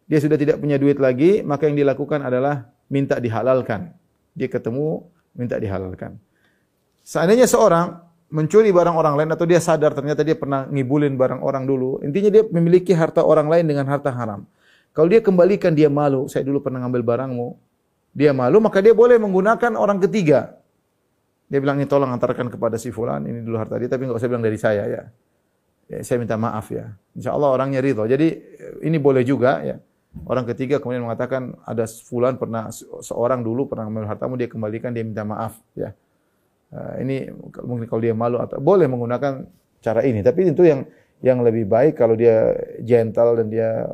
[0.08, 3.92] dia sudah tidak punya duit lagi, maka yang dilakukan adalah minta dihalalkan.
[4.32, 5.04] Dia ketemu,
[5.36, 6.16] minta dihalalkan.
[7.04, 11.64] Seandainya seorang mencuri barang orang lain atau dia sadar ternyata dia pernah ngibulin barang orang
[11.64, 14.42] dulu, intinya dia memiliki harta orang lain dengan harta haram.
[14.90, 17.48] Kalau dia kembalikan dia malu, saya dulu pernah ngambil barangmu,
[18.16, 20.56] dia malu, maka dia boleh menggunakan orang ketiga.
[21.46, 24.26] Dia bilang ini tolong antarkan kepada si fulan, ini dulu harta dia, tapi nggak usah
[24.26, 25.02] bilang dari saya ya.
[25.86, 26.90] ya saya minta maaf ya.
[27.14, 28.02] Insya Allah orangnya ridho.
[28.08, 28.26] Jadi
[28.82, 29.78] ini boleh juga ya.
[30.24, 32.72] Orang ketiga kemudian mengatakan ada fulan pernah
[33.04, 35.92] seorang dulu pernah mengambil hartamu dia kembalikan dia minta maaf ya.
[36.66, 37.30] Uh, ini
[37.62, 39.46] mungkin kalau dia malu atau boleh menggunakan
[39.78, 40.82] cara ini tapi itu yang
[41.22, 43.86] yang lebih baik kalau dia gentle dan dia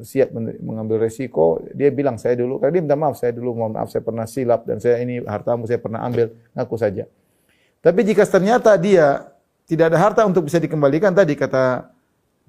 [0.00, 0.32] siap
[0.64, 4.02] mengambil resiko dia bilang saya dulu karena dia minta maaf saya dulu mohon maaf saya
[4.02, 7.04] pernah silap dan saya ini hartamu saya pernah ambil ngaku saja.
[7.82, 9.30] Tapi jika ternyata dia
[9.68, 11.92] tidak ada harta untuk bisa dikembalikan tadi kata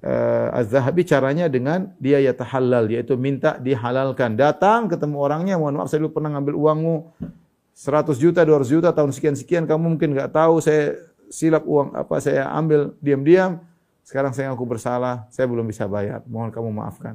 [0.02, 4.40] uh, Az-Zahabi caranya dengan dia ya tahallal yaitu minta dihalalkan.
[4.40, 6.96] Datang ketemu orangnya, mohon maaf saya dulu pernah ngambil uangmu
[7.74, 10.94] 100 juta, 200 juta tahun sekian-sekian kamu mungkin enggak tahu saya
[11.26, 13.58] silap uang apa saya ambil diam-diam.
[14.04, 16.20] Sekarang saya ngaku bersalah, saya belum bisa bayar.
[16.28, 17.14] Mohon kamu maafkan.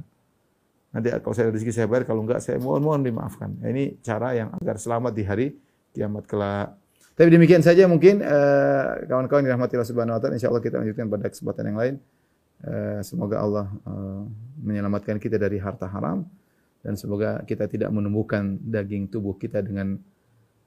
[0.90, 3.56] Nanti kalau saya rezeki saya bayar, kalau enggak saya mohon-mohon dimaafkan.
[3.62, 5.48] Nah, ini cara yang agar selamat di hari
[5.94, 6.74] kiamat kelak.
[7.14, 11.06] Tapi demikian saja mungkin uh, kawan-kawan yang dirahmati Allah Subhanahu wa taala insyaallah kita lanjutkan
[11.08, 11.96] pada kesempatan yang lain.
[12.60, 14.22] Eh, semoga Allah eh,
[14.60, 16.28] menyelamatkan kita dari harta haram
[16.84, 19.96] dan semoga kita tidak menemukan daging tubuh kita dengan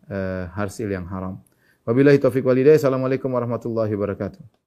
[0.09, 1.43] uh, hasil yang haram.
[1.83, 2.79] Wabillahi taufiq walhidayah.
[2.79, 4.62] Assalamualaikum warahmatullahi wabarakatuh.